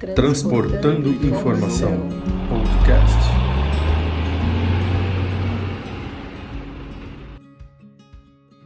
Transportando 0.00 1.10
Informação 1.10 2.08
Podcast. 2.48 3.18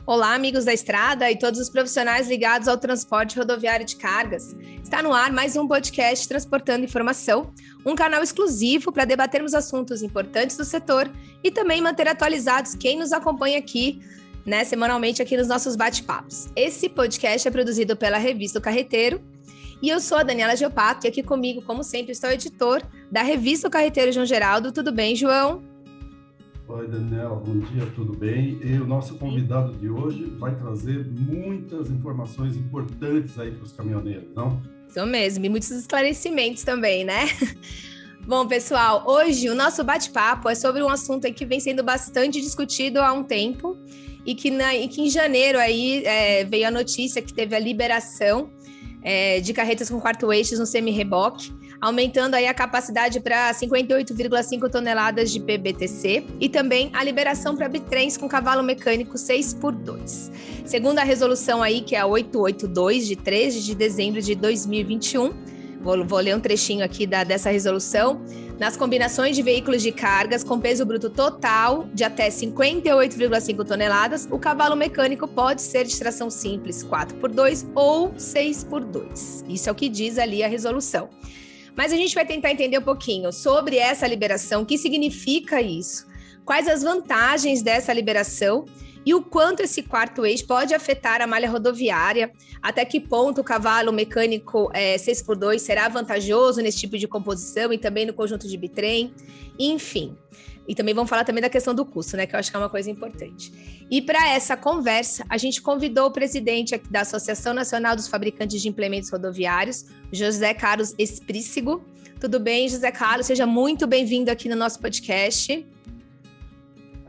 Olá, 0.06 0.32
amigos 0.32 0.64
da 0.64 0.72
estrada 0.72 1.28
e 1.28 1.36
todos 1.36 1.58
os 1.58 1.68
profissionais 1.68 2.28
ligados 2.28 2.68
ao 2.68 2.78
transporte 2.78 3.36
rodoviário 3.36 3.84
de 3.84 3.96
cargas. 3.96 4.54
Está 4.80 5.02
no 5.02 5.12
ar 5.12 5.32
mais 5.32 5.56
um 5.56 5.66
podcast 5.66 6.28
Transportando 6.28 6.84
Informação, 6.84 7.52
um 7.84 7.96
canal 7.96 8.22
exclusivo 8.22 8.92
para 8.92 9.04
debatermos 9.04 9.54
assuntos 9.54 10.04
importantes 10.04 10.56
do 10.56 10.64
setor 10.64 11.10
e 11.42 11.50
também 11.50 11.82
manter 11.82 12.06
atualizados 12.06 12.76
quem 12.76 12.96
nos 12.96 13.12
acompanha 13.12 13.58
aqui, 13.58 14.00
né, 14.46 14.62
semanalmente 14.62 15.20
aqui 15.20 15.36
nos 15.36 15.48
nossos 15.48 15.74
bate-papos. 15.74 16.46
Esse 16.54 16.88
podcast 16.88 17.48
é 17.48 17.50
produzido 17.50 17.96
pela 17.96 18.18
revista 18.18 18.60
o 18.60 18.62
Carreteiro 18.62 19.33
e 19.82 19.88
eu 19.88 20.00
sou 20.00 20.18
a 20.18 20.22
Daniela 20.22 20.56
Geopato 20.56 21.06
e 21.06 21.08
aqui 21.08 21.22
comigo, 21.22 21.62
como 21.62 21.82
sempre, 21.82 22.12
está 22.12 22.28
o 22.28 22.32
editor 22.32 22.82
da 23.10 23.22
revista 23.22 23.68
o 23.68 23.70
Carreteiro 23.70 24.12
João 24.12 24.26
Geraldo. 24.26 24.72
Tudo 24.72 24.92
bem, 24.92 25.14
João? 25.14 25.62
Oi, 26.66 26.88
Daniela, 26.88 27.36
bom 27.36 27.58
dia, 27.58 27.86
tudo 27.94 28.16
bem? 28.16 28.58
E 28.62 28.78
o 28.78 28.86
nosso 28.86 29.16
convidado 29.16 29.74
de 29.74 29.88
hoje 29.88 30.24
vai 30.38 30.54
trazer 30.56 31.06
muitas 31.06 31.90
informações 31.90 32.56
importantes 32.56 33.38
aí 33.38 33.50
para 33.50 33.64
os 33.64 33.72
caminhoneiros, 33.72 34.34
não? 34.34 34.62
Isso 34.88 35.04
mesmo, 35.06 35.44
e 35.44 35.48
muitos 35.48 35.70
esclarecimentos 35.70 36.62
também, 36.62 37.04
né? 37.04 37.26
Bom, 38.26 38.48
pessoal, 38.48 39.04
hoje 39.06 39.50
o 39.50 39.54
nosso 39.54 39.84
bate-papo 39.84 40.48
é 40.48 40.54
sobre 40.54 40.82
um 40.82 40.88
assunto 40.88 41.30
que 41.34 41.44
vem 41.44 41.60
sendo 41.60 41.82
bastante 41.82 42.40
discutido 42.40 43.00
há 43.00 43.12
um 43.12 43.22
tempo 43.22 43.76
e 44.24 44.34
que, 44.34 44.50
na, 44.50 44.74
e 44.74 44.88
que 44.88 45.02
em 45.02 45.10
janeiro 45.10 45.58
aí 45.58 46.02
é, 46.06 46.44
veio 46.44 46.66
a 46.66 46.70
notícia 46.70 47.20
que 47.20 47.34
teve 47.34 47.54
a 47.54 47.58
liberação 47.58 48.50
é, 49.04 49.38
de 49.40 49.52
carretas 49.52 49.90
com 49.90 50.00
quarto 50.00 50.32
eixos 50.32 50.58
no 50.58 50.64
semi-reboque, 50.64 51.52
aumentando 51.80 52.34
aí 52.34 52.46
a 52.46 52.54
capacidade 52.54 53.20
para 53.20 53.52
58,5 53.52 54.70
toneladas 54.70 55.30
de 55.30 55.38
PBTC 55.38 56.24
e 56.40 56.48
também 56.48 56.90
a 56.94 57.04
liberação 57.04 57.54
para 57.54 57.68
bitrens 57.68 58.16
com 58.16 58.26
cavalo 58.26 58.62
mecânico 58.62 59.18
6 59.18 59.54
por 59.54 59.72
2. 59.72 60.32
Segundo 60.64 60.98
a 60.98 61.04
resolução 61.04 61.62
aí, 61.62 61.82
que 61.82 61.94
é 61.94 62.00
a 62.00 62.06
882 62.06 63.06
de 63.06 63.16
13 63.16 63.60
de 63.60 63.74
dezembro 63.74 64.22
de 64.22 64.34
2021, 64.34 65.54
Vou, 65.84 66.02
vou, 66.02 66.18
ler 66.18 66.34
um 66.34 66.40
trechinho 66.40 66.82
aqui 66.82 67.06
da, 67.06 67.24
dessa 67.24 67.50
resolução. 67.50 68.22
Nas 68.58 68.76
combinações 68.76 69.34
de 69.34 69.42
veículos 69.42 69.82
de 69.82 69.90
cargas 69.90 70.44
com 70.44 70.60
peso 70.60 70.86
bruto 70.86 71.10
total 71.10 71.88
de 71.92 72.04
até 72.04 72.28
58,5 72.28 73.66
toneladas, 73.66 74.28
o 74.30 74.38
cavalo 74.38 74.76
mecânico 74.76 75.26
pode 75.26 75.60
ser 75.60 75.84
de 75.84 75.98
tração 75.98 76.30
simples 76.30 76.84
4x2 76.84 77.66
ou 77.74 78.12
6x2. 78.12 79.44
Isso 79.48 79.68
é 79.68 79.72
o 79.72 79.74
que 79.74 79.88
diz 79.88 80.18
ali 80.18 80.44
a 80.44 80.48
resolução. 80.48 81.10
Mas 81.76 81.92
a 81.92 81.96
gente 81.96 82.14
vai 82.14 82.24
tentar 82.24 82.52
entender 82.52 82.78
um 82.78 82.82
pouquinho 82.82 83.32
sobre 83.32 83.76
essa 83.76 84.06
liberação, 84.06 84.62
o 84.62 84.66
que 84.66 84.78
significa 84.78 85.60
isso, 85.60 86.06
quais 86.44 86.68
as 86.68 86.84
vantagens 86.84 87.60
dessa 87.60 87.92
liberação 87.92 88.66
e 89.04 89.14
o 89.14 89.22
quanto 89.22 89.60
esse 89.60 89.82
quarto 89.82 90.24
eixo 90.24 90.46
pode 90.46 90.74
afetar 90.74 91.20
a 91.20 91.26
malha 91.26 91.50
rodoviária, 91.50 92.32
até 92.62 92.84
que 92.84 92.98
ponto 92.98 93.40
o 93.40 93.44
cavalo 93.44 93.92
mecânico 93.92 94.70
é, 94.72 94.96
6x2 94.96 95.58
será 95.58 95.88
vantajoso 95.88 96.60
nesse 96.60 96.78
tipo 96.78 96.96
de 96.96 97.06
composição 97.06 97.72
e 97.72 97.78
também 97.78 98.06
no 98.06 98.14
conjunto 98.14 98.48
de 98.48 98.56
bitrem, 98.56 99.12
enfim. 99.58 100.16
E 100.66 100.74
também 100.74 100.94
vamos 100.94 101.10
falar 101.10 101.24
também 101.24 101.42
da 101.42 101.50
questão 101.50 101.74
do 101.74 101.84
custo, 101.84 102.16
né, 102.16 102.26
que 102.26 102.34
eu 102.34 102.38
acho 102.38 102.50
que 102.50 102.56
é 102.56 102.58
uma 102.58 102.70
coisa 102.70 102.90
importante. 102.90 103.52
E 103.90 104.00
para 104.00 104.30
essa 104.30 104.56
conversa, 104.56 105.24
a 105.28 105.36
gente 105.36 105.60
convidou 105.60 106.06
o 106.06 106.10
presidente 106.10 106.80
da 106.90 107.02
Associação 107.02 107.52
Nacional 107.52 107.94
dos 107.94 108.08
Fabricantes 108.08 108.62
de 108.62 108.68
Implementos 108.68 109.10
Rodoviários, 109.10 109.84
José 110.10 110.54
Carlos 110.54 110.94
Esprícigo. 110.98 111.84
Tudo 112.18 112.40
bem, 112.40 112.66
José 112.66 112.90
Carlos? 112.90 113.26
Seja 113.26 113.44
muito 113.44 113.86
bem-vindo 113.86 114.30
aqui 114.30 114.48
no 114.48 114.56
nosso 114.56 114.80
podcast. 114.80 115.66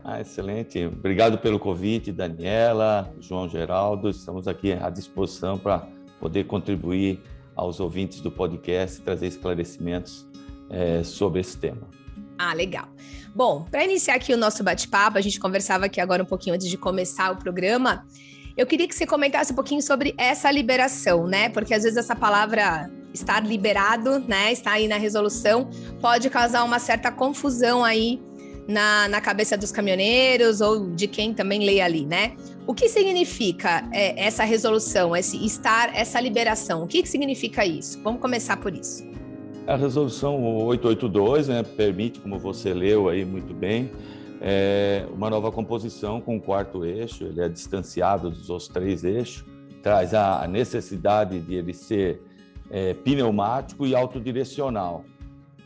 Ah, 0.08 0.20
excelente. 0.20 0.86
Obrigado 0.86 1.36
pelo 1.36 1.58
convite, 1.58 2.12
Daniela, 2.12 3.12
João 3.18 3.48
Geraldo. 3.48 4.08
Estamos 4.08 4.46
aqui 4.46 4.72
à 4.72 4.88
disposição 4.88 5.58
para 5.58 5.88
poder 6.20 6.44
contribuir 6.44 7.20
aos 7.56 7.80
ouvintes 7.80 8.20
do 8.20 8.30
podcast 8.30 9.02
trazer 9.02 9.26
esclarecimentos 9.26 10.24
é, 10.70 11.02
sobre 11.02 11.40
esse 11.40 11.58
tema. 11.58 11.88
Ah, 12.38 12.54
legal. 12.54 12.86
Bom, 13.34 13.66
para 13.68 13.82
iniciar 13.82 14.14
aqui 14.14 14.32
o 14.32 14.36
nosso 14.36 14.62
bate-papo, 14.62 15.18
a 15.18 15.20
gente 15.20 15.40
conversava 15.40 15.86
aqui 15.86 16.00
agora 16.00 16.22
um 16.22 16.26
pouquinho 16.26 16.54
antes 16.54 16.68
de 16.68 16.78
começar 16.78 17.32
o 17.32 17.36
programa. 17.36 18.06
Eu 18.56 18.64
queria 18.64 18.86
que 18.86 18.94
você 18.94 19.08
comentasse 19.08 19.50
um 19.50 19.56
pouquinho 19.56 19.82
sobre 19.82 20.14
essa 20.16 20.48
liberação, 20.52 21.26
né? 21.26 21.48
Porque 21.48 21.74
às 21.74 21.82
vezes 21.82 21.98
essa 21.98 22.14
palavra 22.14 22.88
estar 23.12 23.44
liberado, 23.44 24.20
né, 24.20 24.52
está 24.52 24.72
aí 24.72 24.86
na 24.86 24.98
resolução, 24.98 25.68
pode 26.00 26.30
causar 26.30 26.62
uma 26.62 26.78
certa 26.78 27.10
confusão 27.10 27.82
aí 27.82 28.20
na, 28.66 29.08
na 29.08 29.20
cabeça 29.20 29.56
dos 29.56 29.70
caminhoneiros 29.70 30.60
ou 30.60 30.90
de 30.90 31.06
quem 31.06 31.32
também 31.32 31.64
lê 31.64 31.80
ali, 31.80 32.04
né? 32.04 32.36
O 32.66 32.74
que 32.74 32.88
significa 32.88 33.88
é, 33.92 34.26
essa 34.26 34.44
resolução, 34.44 35.14
esse 35.14 35.44
estar, 35.44 35.94
essa 35.94 36.20
liberação? 36.20 36.82
O 36.82 36.86
que, 36.86 37.02
que 37.02 37.08
significa 37.08 37.64
isso? 37.64 38.00
Vamos 38.02 38.20
começar 38.20 38.56
por 38.56 38.74
isso. 38.74 39.04
A 39.66 39.76
resolução 39.76 40.40
882 40.66 41.48
né, 41.48 41.62
permite, 41.62 42.20
como 42.20 42.38
você 42.38 42.72
leu 42.72 43.08
aí 43.08 43.24
muito 43.24 43.52
bem, 43.52 43.90
é, 44.40 45.06
uma 45.12 45.30
nova 45.30 45.50
composição 45.50 46.20
com 46.20 46.36
o 46.36 46.40
quarto 46.40 46.84
eixo, 46.84 47.24
ele 47.24 47.40
é 47.40 47.48
distanciado 47.48 48.30
dos 48.30 48.50
outros 48.50 48.68
três 48.68 49.02
eixos, 49.02 49.44
traz 49.82 50.14
a 50.14 50.46
necessidade 50.46 51.40
de 51.40 51.54
ele 51.54 51.72
ser 51.72 52.20
é, 52.70 52.94
pneumático 52.94 53.86
e 53.86 53.94
autodirecional. 53.94 55.04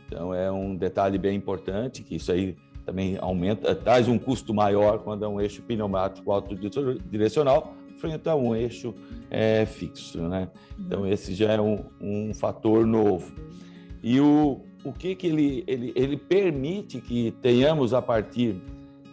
Então 0.07 0.33
é 0.33 0.51
um 0.51 0.75
detalhe 0.75 1.17
bem 1.17 1.35
importante 1.35 2.03
que 2.03 2.15
isso 2.15 2.31
aí 2.31 2.55
também 2.85 3.17
aumenta, 3.19 3.75
traz 3.75 4.07
um 4.07 4.17
custo 4.17 4.53
maior 4.53 4.99
quando 4.99 5.23
é 5.23 5.27
um 5.27 5.39
eixo 5.39 5.61
pneumático 5.61 6.31
autodirecional 6.31 7.75
frente 8.01 8.27
a 8.27 8.35
um 8.35 8.55
eixo 8.55 8.95
é, 9.29 9.65
fixo, 9.65 10.17
né? 10.27 10.49
Então 10.79 11.05
esse 11.05 11.35
já 11.35 11.53
é 11.53 11.61
um, 11.61 11.85
um 12.01 12.33
fator 12.33 12.85
novo. 12.85 13.31
E 14.01 14.19
o, 14.19 14.61
o 14.83 14.91
que 14.91 15.15
que 15.15 15.27
ele, 15.27 15.63
ele, 15.67 15.93
ele 15.95 16.17
permite 16.17 16.99
que 16.99 17.31
tenhamos 17.41 17.93
a 17.93 18.01
partir 18.01 18.59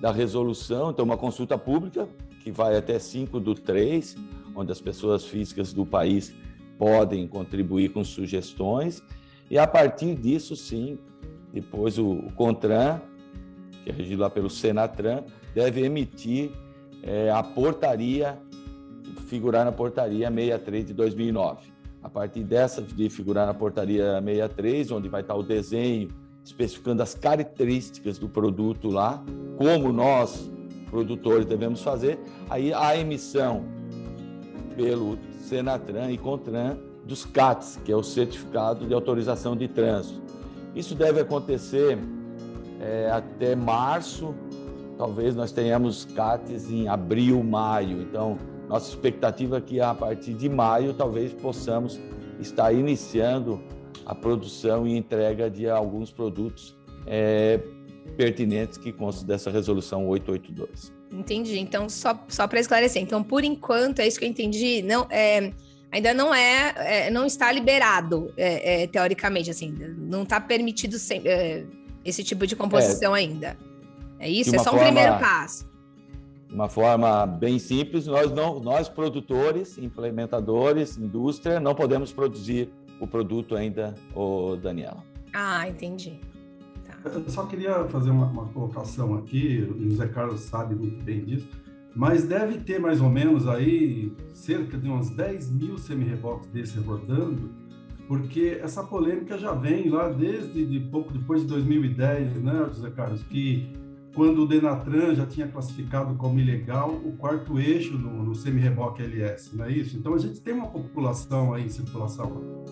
da 0.01 0.11
resolução, 0.11 0.91
então 0.91 1.05
uma 1.05 1.19
consulta 1.19 1.59
pública 1.59 2.09
que 2.43 2.51
vai 2.51 2.77
até 2.77 2.99
5 2.99 3.39
do 3.39 3.55
3, 3.55 4.17
onde 4.57 4.73
as 4.73 4.81
pessoas 4.81 5.27
físicas 5.27 5.73
do 5.73 5.85
país 5.85 6.35
podem 6.79 7.27
contribuir 7.27 7.91
com 7.91 8.03
sugestões, 8.03 9.03
e 9.51 9.59
a 9.59 9.67
partir 9.67 10.15
disso, 10.15 10.57
sim, 10.57 10.99
depois 11.53 11.99
o, 11.99 12.11
o 12.11 12.33
CONTRAN 12.33 13.01
que 13.89 13.93
é 13.93 13.95
regido 13.95 14.21
lá 14.21 14.29
pelo 14.29 14.51
Senatran, 14.51 15.23
deve 15.55 15.83
emitir 15.83 16.51
é, 17.03 17.31
a 17.31 17.43
portaria, 17.43 18.39
figurar 19.27 19.65
na 19.65 19.73
portaria 19.73 20.31
63 20.31 20.87
de 20.87 20.93
2009. 20.93 21.73
A 22.03 22.11
partir 22.11 22.45
dessa, 22.45 22.83
de 22.83 23.09
figurar 23.09 23.47
na 23.47 23.55
portaria 23.55 24.21
63, 24.23 24.91
onde 24.91 25.09
vai 25.09 25.23
estar 25.23 25.35
o 25.35 25.43
desenho 25.43 26.11
especificando 26.45 27.03
as 27.03 27.15
características 27.15 28.19
do 28.19 28.29
produto 28.29 28.89
lá, 28.89 29.25
como 29.57 29.91
nós, 29.91 30.51
produtores, 30.91 31.47
devemos 31.47 31.83
fazer, 31.83 32.19
aí 32.51 32.73
a 32.75 32.95
emissão 32.97 33.65
pelo 34.77 35.19
Senatran 35.41 36.11
e 36.11 36.19
Contran 36.19 36.77
dos 37.07 37.25
CATs, 37.25 37.81
que 37.85 37.91
é 37.91 37.97
o 37.97 38.03
Certificado 38.03 38.87
de 38.87 38.93
Autorização 38.93 39.57
de 39.57 39.67
Trânsito. 39.67 40.21
Isso 40.75 40.95
deve 40.95 41.21
acontecer 41.21 41.99
é, 42.81 43.11
até 43.11 43.57
março, 43.57 44.35
talvez 44.97 45.35
nós 45.35 45.53
tenhamos 45.53 46.05
CATs 46.05 46.71
em 46.71 46.89
abril, 46.89 47.43
maio. 47.43 48.03
Então, 48.03 48.39
nossa 48.69 48.91
expectativa 48.91 49.59
é 49.59 49.61
que 49.61 49.81
a 49.81 49.95
partir 49.95 50.35
de 50.35 50.49
maio 50.49 50.93
talvez 50.93 51.33
possamos 51.33 51.99
estar 52.41 52.73
iniciando 52.73 53.61
a 54.05 54.15
produção 54.15 54.87
e 54.87 54.97
entrega 54.97 55.51
de 55.51 55.69
alguns 55.69 56.11
produtos 56.11 56.77
é, 57.07 57.61
pertinentes 58.17 58.79
que 58.79 58.93
constam 58.93 59.27
dessa 59.27 59.51
resolução 59.51 60.07
882. 60.09 60.93
Entendi. 61.13 61.59
Então, 61.59 61.89
só, 61.89 62.19
só 62.29 62.47
para 62.47 62.61
esclarecer, 62.61 63.03
então, 63.03 63.23
por 63.23 63.45
enquanto, 63.45 64.01
é 64.01 64.07
isso 64.07 64.19
que 64.19 64.25
eu 64.25 64.29
entendi, 64.29 64.83
não, 64.83 65.07
é, 65.11 65.53
ainda 65.91 66.13
não 66.13 66.35
é, 66.35 67.07
é 67.07 67.11
não 67.11 67.25
está 67.25 67.51
liberado, 67.51 68.33
é, 68.37 68.83
é 68.83 68.87
teoricamente, 68.87 69.51
assim, 69.51 69.75
não 69.97 70.23
está 70.23 70.41
permitido 70.41 70.99
sem, 70.99 71.23
é, 71.25 71.65
esse 72.09 72.25
tipo 72.25 72.47
de 72.47 72.57
composição 72.57 73.15
é, 73.15 73.21
ainda. 73.21 73.57
É 74.19 74.29
isso? 74.29 74.55
É 74.55 74.59
só 74.59 74.71
forma, 74.71 74.81
um 74.81 74.85
primeiro 74.85 75.19
passo. 75.19 75.69
Uma 76.51 76.69
forma 76.69 77.27
bem 77.27 77.59
simples, 77.59 78.07
nós 78.07 78.33
não, 78.33 78.59
nós 78.59 78.89
produtores, 78.89 79.77
implementadores, 79.79 80.97
indústria, 80.97 81.61
não 81.61 81.75
podemos 81.75 82.11
produzir 82.11 82.71
o 82.99 83.07
produto 83.07 83.55
ainda, 83.55 83.95
o 84.15 84.57
Daniela. 84.57 85.05
Ah, 85.35 85.69
entendi. 85.69 86.19
Tá. 86.85 87.11
Eu 87.11 87.29
só 87.29 87.45
queria 87.45 87.85
fazer 87.85 88.11
uma, 88.11 88.27
uma 88.27 88.47
colocação 88.47 89.15
aqui, 89.15 89.63
o 89.71 89.91
José 89.91 90.09
Carlos 90.09 90.41
sabe 90.41 90.75
muito 90.75 91.05
bem 91.05 91.23
disso, 91.25 91.47
mas 91.95 92.25
deve 92.25 92.59
ter 92.59 92.81
mais 92.81 93.01
ou 93.01 93.11
menos 93.11 93.47
aí 93.47 94.13
cerca 94.33 94.79
de 94.79 94.89
uns 94.89 95.11
10 95.11 95.51
mil 95.51 95.79
semi-reboques 95.79 96.49
desses 96.49 96.83
rodando 96.83 97.51
porque 98.09 98.59
essa 98.63 98.83
polêmica 98.83 99.37
já 99.37 99.53
vem 99.53 99.91
lá 99.91 100.09
desde 100.09 100.65
de 100.65 100.81
pouco 100.81 101.13
depois 101.13 101.43
de 101.43 101.49
2010, 101.49 102.43
né, 102.43 102.67
José 102.73 102.91
Carlos, 102.91 103.23
que 103.25 103.71
quando 104.15 104.43
o 104.43 104.47
Denatran 104.47 105.15
já 105.15 105.27
tinha 105.27 105.47
classificado 105.47 106.15
como 106.15 106.41
ilegal 106.41 106.91
o 106.91 107.13
quarto 107.13 107.61
eixo 107.61 107.99
no, 107.99 108.25
no 108.25 108.35
semi-reboque 108.35 109.03
LS, 109.03 109.55
não 109.55 109.67
é 109.67 109.73
isso? 109.73 109.95
Então 109.99 110.15
a 110.15 110.19
gente 110.19 110.41
tem 110.41 110.55
uma 110.55 110.69
população 110.69 111.53
aí 111.53 111.67
em 111.67 111.69
circulação. 111.69 112.65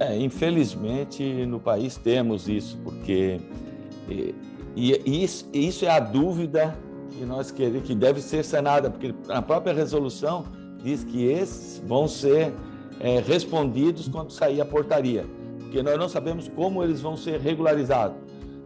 É, 0.00 0.18
infelizmente 0.18 1.22
no 1.44 1.60
país 1.60 1.96
temos 1.98 2.48
isso, 2.48 2.78
porque 2.82 3.38
e, 4.08 4.34
e 4.74 5.22
isso, 5.22 5.46
isso 5.52 5.84
é 5.84 5.90
a 5.90 6.00
dúvida 6.00 6.74
que 7.10 7.26
nós 7.26 7.50
queremos, 7.50 7.86
que 7.86 7.94
deve 7.94 8.22
ser 8.22 8.42
sanada, 8.42 8.90
porque 8.90 9.14
a 9.28 9.42
própria 9.42 9.74
resolução 9.74 10.46
diz 10.82 11.04
que 11.04 11.26
esses 11.26 11.82
vão 11.86 12.08
ser 12.08 12.54
é, 13.00 13.20
respondidos 13.20 14.08
quando 14.08 14.30
sair 14.30 14.60
a 14.60 14.64
portaria, 14.64 15.24
porque 15.58 15.82
nós 15.82 15.98
não 15.98 16.08
sabemos 16.08 16.48
como 16.48 16.82
eles 16.82 17.00
vão 17.00 17.16
ser 17.16 17.40
regularizados, 17.40 18.16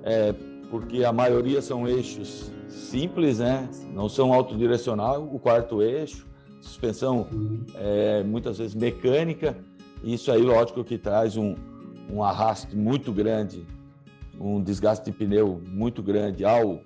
é, 0.02 0.34
porque 0.70 1.05
a 1.05 1.12
maioria 1.12 1.61
são 1.61 1.87
eixos 1.87 2.50
simples, 2.69 3.38
né? 3.38 3.69
não 3.93 4.08
são 4.08 4.32
autodirecional, 4.32 5.23
o 5.23 5.38
quarto 5.38 5.82
eixo, 5.82 6.26
suspensão 6.61 7.26
é, 7.75 8.23
muitas 8.23 8.58
vezes 8.58 8.75
mecânica, 8.75 9.56
isso 10.02 10.32
aí, 10.32 10.43
lógico, 10.43 10.82
que 10.82 10.99
traz 10.99 11.37
um, 11.37 11.55
um 12.11 12.23
arraste 12.23 12.75
muito 12.75 13.12
grande, 13.12 13.67
um 14.40 14.61
desgaste 14.61 15.05
de 15.05 15.17
pneu 15.17 15.61
muito 15.69 16.02
grande 16.02 16.44
ao 16.44 16.81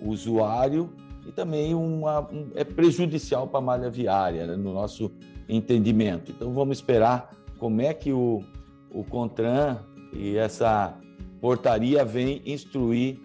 usuário 0.00 0.90
e 1.26 1.32
também 1.32 1.74
uma, 1.74 2.20
um, 2.20 2.50
é 2.54 2.64
prejudicial 2.64 3.46
para 3.46 3.58
a 3.58 3.62
malha 3.62 3.90
viária, 3.90 4.46
né, 4.46 4.56
no 4.56 4.72
nosso 4.72 5.10
entendimento. 5.48 6.32
Então 6.32 6.52
vamos 6.52 6.78
esperar 6.78 7.30
como 7.58 7.80
é 7.80 7.92
que 7.94 8.12
o, 8.12 8.42
o 8.90 9.04
CONTRAN 9.04 9.78
e 10.12 10.36
essa 10.36 10.94
portaria 11.40 12.04
vem 12.04 12.42
instruir 12.44 13.18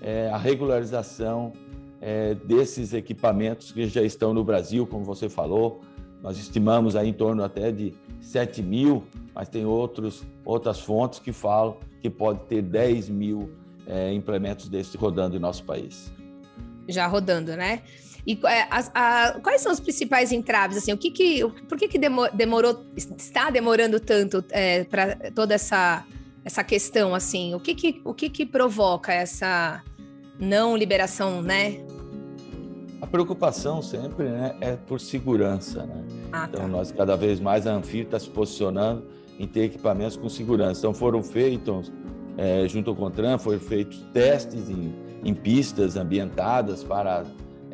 é, 0.00 0.28
a 0.30 0.36
regularização 0.36 1.52
é, 2.00 2.34
desses 2.34 2.92
equipamentos 2.92 3.72
que 3.72 3.86
já 3.86 4.02
estão 4.02 4.34
no 4.34 4.44
Brasil, 4.44 4.86
como 4.86 5.04
você 5.04 5.28
falou. 5.28 5.80
Nós 6.22 6.38
estimamos 6.38 6.96
aí 6.96 7.08
em 7.08 7.12
torno 7.12 7.42
até 7.42 7.70
de 7.70 7.94
7 8.20 8.62
mil, 8.62 9.04
mas 9.34 9.48
tem 9.48 9.64
outros, 9.64 10.22
outras 10.44 10.80
fontes 10.80 11.18
que 11.18 11.32
falam 11.32 11.76
que 12.00 12.08
pode 12.08 12.40
ter 12.40 12.62
10 12.62 13.08
mil 13.08 13.50
é, 13.86 14.12
implementos 14.12 14.68
desses 14.68 14.94
rodando 14.94 15.36
em 15.36 15.38
nosso 15.38 15.64
país 15.64 16.12
já 16.88 17.06
rodando, 17.06 17.56
né? 17.56 17.82
E 18.26 18.38
é, 18.46 18.62
a, 18.70 18.84
a, 18.94 19.40
quais 19.40 19.60
são 19.60 19.70
os 19.70 19.80
principais 19.80 20.32
entraves? 20.32 20.76
Assim, 20.76 20.92
o 20.92 20.98
que 20.98 21.10
que, 21.10 21.46
por 21.68 21.76
que, 21.76 21.88
que 21.88 21.98
demorou, 22.32 22.84
está 22.96 23.50
demorando 23.50 24.00
tanto 24.00 24.44
é, 24.50 24.84
para 24.84 25.16
toda 25.34 25.54
essa, 25.54 26.04
essa 26.44 26.64
questão? 26.64 27.14
Assim, 27.14 27.54
o 27.54 27.60
que 27.60 27.74
que, 27.74 28.00
o 28.04 28.14
que 28.14 28.30
que 28.30 28.46
provoca 28.46 29.12
essa 29.12 29.82
não 30.38 30.76
liberação, 30.76 31.42
né? 31.42 31.84
A 33.00 33.06
preocupação 33.06 33.82
sempre 33.82 34.24
né, 34.24 34.56
é 34.60 34.76
por 34.76 34.98
segurança, 34.98 35.84
né? 35.84 36.04
Ah, 36.32 36.46
então, 36.48 36.62
tá. 36.62 36.68
nós 36.68 36.90
cada 36.90 37.16
vez 37.16 37.38
mais 37.38 37.66
a 37.66 37.74
Anfir 37.74 38.04
está 38.04 38.18
se 38.18 38.30
posicionando 38.30 39.06
em 39.38 39.46
ter 39.46 39.64
equipamentos 39.64 40.16
com 40.16 40.28
segurança. 40.30 40.80
Então, 40.80 40.94
foram 40.94 41.22
feitos, 41.22 41.92
é, 42.38 42.66
junto 42.66 42.88
ao 42.88 42.96
Contran, 42.96 43.36
foram 43.36 43.60
feitos 43.60 44.02
testes 44.14 44.70
em 44.70 45.04
em 45.24 45.34
pistas 45.34 45.96
ambientadas 45.96 46.84
para 46.84 47.24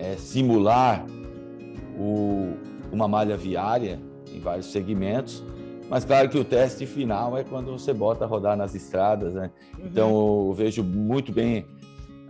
é, 0.01 0.17
simular 0.17 1.05
o, 1.99 2.55
uma 2.91 3.07
malha 3.07 3.37
viária 3.37 4.01
em 4.33 4.41
vários 4.41 4.67
segmentos. 4.67 5.45
Mas 5.89 6.05
claro 6.05 6.29
que 6.29 6.39
o 6.39 6.45
teste 6.45 6.87
final 6.87 7.37
é 7.37 7.45
quando 7.45 7.73
você 7.73 7.93
bota 7.93 8.25
a 8.25 8.27
rodar 8.27 8.57
nas 8.57 8.75
estradas, 8.75 9.35
né? 9.35 9.51
Uhum. 9.79 9.87
Então 9.87 10.09
eu 10.11 10.55
vejo 10.55 10.83
muito 10.83 11.33
bem 11.33 11.67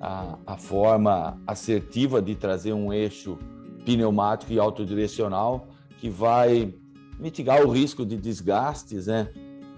a, 0.01 0.39
a, 0.47 0.57
forma 0.57 1.39
assertiva 1.47 2.23
de 2.23 2.35
trazer 2.35 2.73
um 2.73 2.93
eixo 2.93 3.39
pneumático 3.85 4.53
e 4.53 4.59
autodirecional 4.59 5.69
que 5.99 6.09
vai 6.09 6.75
mitigar 7.19 7.63
o 7.63 7.71
risco 7.71 8.05
de 8.05 8.17
desgastes, 8.17 9.07
né? 9.07 9.29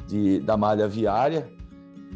De, 0.07 0.41
da 0.41 0.57
malha 0.57 0.89
viária 0.89 1.49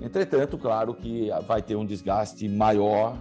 Entretanto, 0.01 0.59
claro 0.59 0.95
que 0.95 1.31
vai 1.47 1.63
ter 1.63 1.75
um 1.77 1.85
desgaste 1.85 2.49
maior 2.49 3.17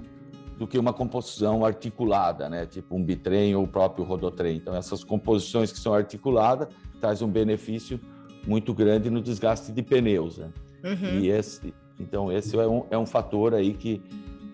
do 0.58 0.66
que 0.66 0.78
uma 0.78 0.94
composição 0.94 1.66
articulada, 1.66 2.50
né? 2.50 2.66
tipo 2.66 2.96
um 2.96 3.04
bitrem 3.04 3.56
ou 3.56 3.64
o 3.64 3.68
próprio 3.68 4.06
rodotrem. 4.06 4.56
Então, 4.56 4.76
essas 4.76 5.04
composições 5.04 5.72
que 5.72 5.80
são 5.80 5.94
articuladas 5.94 6.70
traz 7.00 7.22
um 7.22 7.28
benefício 7.28 8.00
muito 8.48 8.74
grande 8.74 9.10
no 9.10 9.22
desgaste 9.22 9.72
de 9.72 9.82
pneus. 9.82 10.38
Né? 10.38 10.50
Uhum. 10.84 11.20
E 11.20 11.30
esse, 11.30 11.74
então, 12.00 12.32
esse 12.32 12.58
é 12.58 12.68
um, 12.68 12.86
é 12.90 12.98
um 12.98 13.06
fator 13.06 13.54
aí 13.54 13.74
que, 13.74 14.02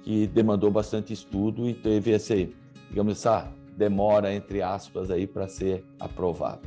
que 0.01 0.25
demandou 0.27 0.71
bastante 0.71 1.13
estudo 1.13 1.69
e 1.69 1.73
teve 1.73 2.11
esse, 2.11 2.55
digamos, 2.89 3.13
essa 3.13 3.51
demora, 3.77 4.33
entre 4.33 4.61
aspas, 4.61 5.11
aí 5.11 5.27
para 5.27 5.47
ser 5.47 5.83
aprovado. 5.99 6.61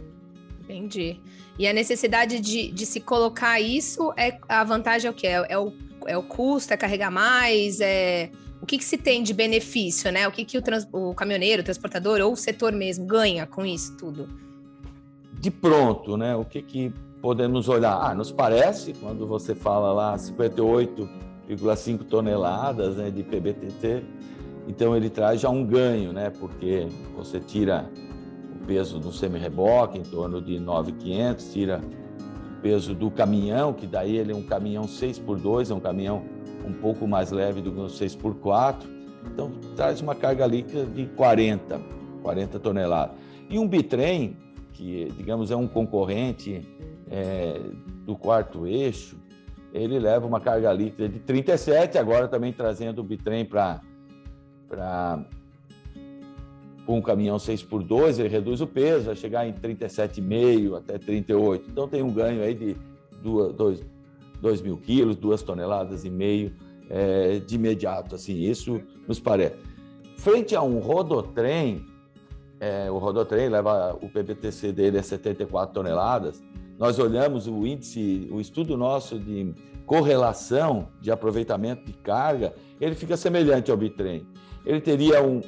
Entendi. 0.62 1.20
E 1.58 1.69
a 1.69 1.72
necessidade 1.72 2.40
de, 2.40 2.70
de 2.70 2.87
se 2.87 3.00
colocar 3.00 3.60
isso, 3.60 4.12
é 4.16 4.38
a 4.48 4.64
vantagem 4.64 5.08
é 5.08 5.10
o 5.10 5.14
quê? 5.14 5.26
É, 5.26 5.46
é, 5.50 5.58
o, 5.58 5.72
é 6.06 6.16
o 6.16 6.22
custo, 6.22 6.72
é 6.72 6.76
carregar 6.76 7.10
mais, 7.10 7.80
é 7.80 8.30
o 8.64 8.66
que, 8.66 8.78
que 8.78 8.84
se 8.84 8.96
tem 8.96 9.22
de 9.22 9.34
benefício, 9.34 10.11
né? 10.11 10.26
O 10.26 10.32
que, 10.32 10.43
que 10.43 10.56
o, 10.56 10.62
trans, 10.62 10.88
o 10.90 11.14
caminhoneiro, 11.14 11.61
o 11.61 11.64
transportador 11.64 12.19
ou 12.22 12.32
o 12.32 12.37
setor 12.37 12.72
mesmo 12.72 13.05
ganha 13.05 13.46
com 13.46 13.62
isso 13.62 13.94
tudo? 13.99 14.26
De 15.38 15.50
pronto, 15.50 16.16
né? 16.16 16.34
O 16.34 16.46
que, 16.46 16.62
que 16.62 16.90
podemos 17.20 17.69
olhar? 17.69 17.94
Ah, 18.00 18.14
nos 18.14 18.32
parece, 18.32 18.94
quando 18.94 19.26
você 19.26 19.55
fala 19.55 19.93
lá 19.93 20.16
58,5 20.16 22.05
toneladas 22.05 22.96
né, 22.96 23.11
de 23.11 23.22
PBTT, 23.22 24.02
então 24.66 24.96
ele 24.96 25.11
traz 25.11 25.43
já 25.43 25.50
um 25.50 25.62
ganho, 25.62 26.14
né? 26.14 26.31
Porque 26.31 26.88
você 27.14 27.40
tira 27.40 27.87
peso 28.66 28.99
do 28.99 29.12
semi-reboque, 29.12 29.99
em 29.99 30.05
torno 30.05 30.40
de 30.40 30.58
9,500, 30.58 31.52
tira 31.52 31.82
o 32.56 32.62
peso 32.62 32.94
do 32.94 33.11
caminhão, 33.11 33.75
que 33.75 33.87
daí 33.87 34.16
ele 34.16 34.32
é 34.32 34.34
um 34.34 34.43
caminhão 34.43 34.84
6x2, 34.84 35.70
é 35.70 35.75
um 35.75 35.81
caminhão 35.81 36.33
um 36.64 36.72
pouco 36.72 37.06
mais 37.06 37.31
leve 37.31 37.61
do 37.61 37.70
que 37.70 37.78
um 37.78 37.87
6x4, 37.87 38.84
então 39.26 39.52
traz 39.76 40.00
uma 40.00 40.14
carga 40.14 40.46
líquida 40.46 40.84
de 40.84 41.06
40, 41.06 41.81
40 42.22 42.58
toneladas. 42.58 43.16
E 43.49 43.58
um 43.58 43.69
bitrem, 43.69 44.37
que 44.72 45.12
digamos 45.16 45.50
é 45.50 45.56
um 45.56 45.66
concorrente 45.66 46.62
é, 47.11 47.61
do 48.04 48.16
quarto 48.16 48.66
eixo, 48.66 49.16
ele 49.73 49.99
leva 49.99 50.26
uma 50.26 50.40
carga 50.40 50.73
líquida 50.73 51.09
de 51.09 51.18
37, 51.18 51.99
agora 51.99 52.28
também 52.28 52.52
trazendo 52.52 53.00
o 53.00 53.04
bitrem 53.04 53.44
para 53.44 53.80
um 56.87 57.00
caminhão 57.00 57.37
6x2, 57.37 58.21
ele 58.21 58.28
reduz 58.28 58.61
o 58.61 58.66
peso, 58.66 59.06
vai 59.06 59.16
chegar 59.16 59.47
em 59.47 59.52
37,5 59.52 60.78
até 60.78 60.99
38. 60.99 61.68
Então 61.71 61.88
tem 61.88 62.02
um 62.02 62.12
ganho 62.12 62.42
aí 62.42 62.54
de 62.54 62.76
2 63.23 63.93
mil 64.62 64.76
quilos, 64.76 65.17
2 65.17 65.43
toneladas 65.43 66.05
e 66.05 66.11
meio 66.11 66.53
é, 66.88 67.38
de 67.38 67.55
imediato. 67.55 68.14
Assim, 68.14 68.38
isso 68.41 68.81
nos 69.07 69.21
parece. 69.21 69.57
Frente 70.17 70.55
a 70.55 70.62
um 70.62 70.79
rodotrem, 70.79 71.85
é, 72.61 72.91
o 72.91 72.99
rodotrem 72.99 73.49
leva 73.49 73.97
o 74.00 74.09
PBTC 74.09 74.73
dele 74.73 74.99
a 74.99 75.03
74 75.03 75.75
toneladas. 75.75 76.43
Nós 76.79 76.99
olhamos 76.99 77.47
o 77.47 77.67
índice, 77.67 78.29
o 78.31 78.41
estudo 78.41 78.76
nosso 78.76 79.19
de 79.19 79.55
correlação 79.87 80.88
de 81.00 81.11
aproveitamento 81.11 81.85
de 81.85 81.93
carga, 81.93 82.55
ele 82.81 82.95
fica 82.95 83.17
semelhante 83.17 83.71
ao 83.71 83.76
bitrem. 83.76 84.26
Ele 84.64 84.81
teria 84.81 85.23
um, 85.23 85.41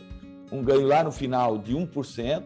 um 0.52 0.62
ganho 0.62 0.86
lá 0.86 1.02
no 1.02 1.10
final 1.10 1.58
de 1.58 1.74
1%, 1.74 2.44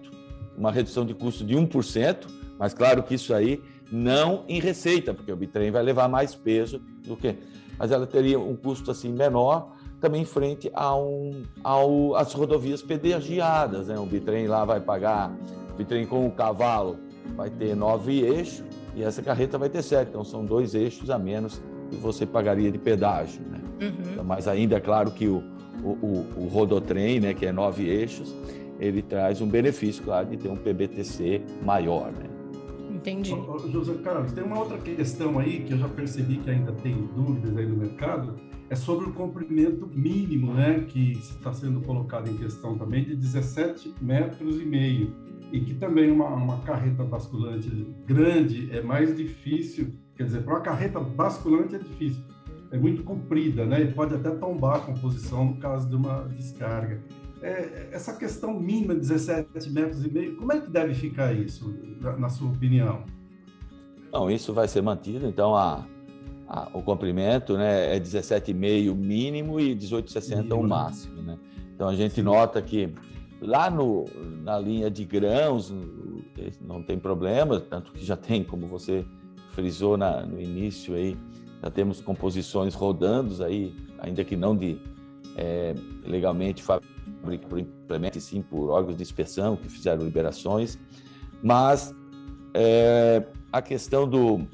uma 0.57 0.71
redução 0.71 1.05
de 1.05 1.15
custo 1.15 1.45
de 1.45 1.55
1%, 1.55 2.27
mas 2.59 2.73
claro 2.73 3.03
que 3.03 3.15
isso 3.15 3.35
aí 3.35 3.61
não 3.91 4.45
em 4.49 4.61
receita, 4.61 5.13
porque 5.13 5.33
o 5.33 5.37
bitrem 5.37 5.71
vai 5.71 5.83
levar 5.83 6.09
mais 6.09 6.35
peso 6.35 6.81
do 7.07 7.17
que. 7.17 7.37
Mas 7.79 7.91
ela 7.91 8.07
teria 8.07 8.39
um 8.39 8.55
custo 8.55 8.91
assim 8.91 9.13
menor 9.13 9.73
também 10.01 10.25
frente 10.25 10.71
a 10.75 10.97
um, 10.97 11.43
ao, 11.63 12.15
às 12.17 12.33
rodovias 12.33 12.83
pedegiadas. 12.83 13.89
Né? 13.89 13.99
O 13.99 14.07
bitrem 14.07 14.47
lá 14.47 14.65
vai 14.65 14.81
pagar, 14.81 15.31
o 15.73 15.77
bitrem 15.77 16.07
com 16.07 16.27
o 16.27 16.31
cavalo 16.31 16.99
vai 17.37 17.51
ter 17.51 17.77
nove 17.77 18.21
eixos 18.21 18.65
e 18.95 19.03
essa 19.03 19.23
carreta 19.23 19.59
vai 19.59 19.69
ter 19.69 19.83
sete. 19.83 20.09
Então 20.09 20.25
são 20.25 20.45
dois 20.45 20.75
eixos 20.75 21.11
a 21.11 21.19
menos 21.19 21.61
que 21.91 21.97
você 21.97 22.25
pagaria 22.25 22.71
de 22.71 22.79
pedágio. 22.79 23.43
Né? 23.43 23.61
Uhum. 23.83 24.13
Então, 24.13 24.25
mas 24.25 24.49
ainda 24.49 24.77
é 24.77 24.81
claro 24.81 25.11
que 25.11 25.27
o, 25.27 25.43
o, 25.83 25.89
o, 25.89 26.27
o 26.37 26.49
rodotrem, 26.49 27.21
né, 27.21 27.35
que 27.35 27.45
é 27.45 27.53
nove 27.53 27.89
eixos, 27.89 28.35
ele 28.79 29.03
traz 29.03 29.41
um 29.41 29.49
benefício, 29.49 30.03
claro, 30.03 30.27
de 30.29 30.39
ter 30.39 30.49
um 30.49 30.57
PBTC 30.57 31.43
maior, 31.63 32.11
né? 32.13 32.30
Entendi. 33.00 33.30
José 33.73 33.95
Carlos, 34.02 34.33
tem 34.33 34.45
uma 34.45 34.59
outra 34.59 34.76
questão 34.78 35.38
aí 35.38 35.64
que 35.64 35.73
eu 35.73 35.78
já 35.78 35.88
percebi 35.88 36.37
que 36.37 36.50
ainda 36.50 36.73
tem 36.73 36.95
dúvidas 37.16 37.57
aí 37.57 37.66
no 37.66 37.76
mercado, 37.76 38.35
é 38.69 38.76
sobre 38.76 39.07
o 39.07 39.12
comprimento 39.12 39.87
mínimo, 39.92 40.52
né, 40.52 40.85
que 40.87 41.12
está 41.12 41.52
sendo 41.52 41.80
colocado 41.80 42.28
em 42.28 42.37
questão 42.37 42.76
também, 42.78 43.04
de 43.04 43.16
17 43.16 43.95
metros 44.00 44.61
e 44.61 44.64
meio. 44.64 45.12
e 45.52 45.61
que 45.61 45.75
também 45.75 46.12
uma, 46.12 46.28
uma 46.28 46.59
carreta 46.61 47.02
basculante 47.02 47.69
grande 48.07 48.71
é 48.71 48.80
mais 48.80 49.16
difícil, 49.16 49.92
quer 50.14 50.23
dizer, 50.23 50.45
para 50.45 50.54
uma 50.54 50.61
carreta 50.61 51.00
basculante 51.00 51.75
é 51.75 51.78
difícil, 51.78 52.23
é 52.71 52.78
muito 52.78 53.02
comprida, 53.02 53.66
né? 53.66 53.83
E 53.83 53.92
pode 53.92 54.14
até 54.14 54.30
tombar 54.30 54.76
a 54.76 54.80
composição 54.80 55.45
no 55.47 55.57
caso 55.57 55.88
de 55.88 55.97
uma 55.97 56.28
descarga. 56.28 57.02
É, 57.43 57.89
essa 57.93 58.15
questão 58.17 58.59
mínima 58.59 58.95
de 58.95 59.01
17 59.01 59.71
metros 59.71 60.05
e 60.05 60.11
meio, 60.11 60.37
como 60.37 60.53
é 60.53 60.61
que 60.61 60.71
deve 60.71 60.95
ficar 60.95 61.33
isso, 61.33 61.75
na, 62.19 62.29
sua 62.29 62.49
opinião? 62.51 63.05
Não, 64.13 64.31
isso 64.31 64.53
vai 64.53 64.69
ser 64.69 64.83
mantido, 64.83 65.27
então 65.27 65.55
a, 65.55 65.87
a, 66.47 66.69
o 66.75 66.83
comprimento 66.83 67.57
né, 67.57 67.97
é 67.97 67.99
17,5 67.99 68.95
mínimo 68.95 69.59
e 69.59 69.75
18,60 69.75 70.53
o 70.53 70.63
máximo. 70.69 71.23
Né? 71.23 71.39
Então 71.75 71.89
a 71.89 71.95
gente 71.95 72.23
nota 72.23 72.61
que 72.61 72.93
lá 73.41 73.71
no, 73.71 74.05
na 74.43 74.59
linha 74.59 74.91
de 74.91 75.05
grãos 75.05 75.73
não 76.61 76.83
tem 76.83 76.99
problema, 76.99 77.59
tanto 77.59 77.93
que 77.93 78.05
já 78.05 78.17
tem, 78.17 78.45
como 78.45 78.67
você 78.67 79.05
frisou 79.53 79.97
na, 79.97 80.27
no 80.27 80.39
início 80.39 80.95
aí, 80.95 81.17
já 81.63 81.71
temos 81.71 82.01
composições 82.01 82.75
rodando 82.75 83.43
aí, 83.43 83.75
ainda 83.99 84.25
que 84.25 84.37
não 84.37 84.57
de 84.57 84.79
é, 85.37 85.75
legalmente 86.05 86.63
por 86.63 86.81
implemento, 87.59 88.21
sim 88.21 88.43
por 88.43 88.71
órgãos 88.71 88.97
de 88.97 89.02
inspeção 89.02 89.57
que 89.57 89.69
fizeram 89.69 90.05
liberações, 90.05 90.79
mas 91.43 91.95
é, 92.55 93.23
a 93.52 93.62
questão 93.62 94.09
do, 94.09 94.47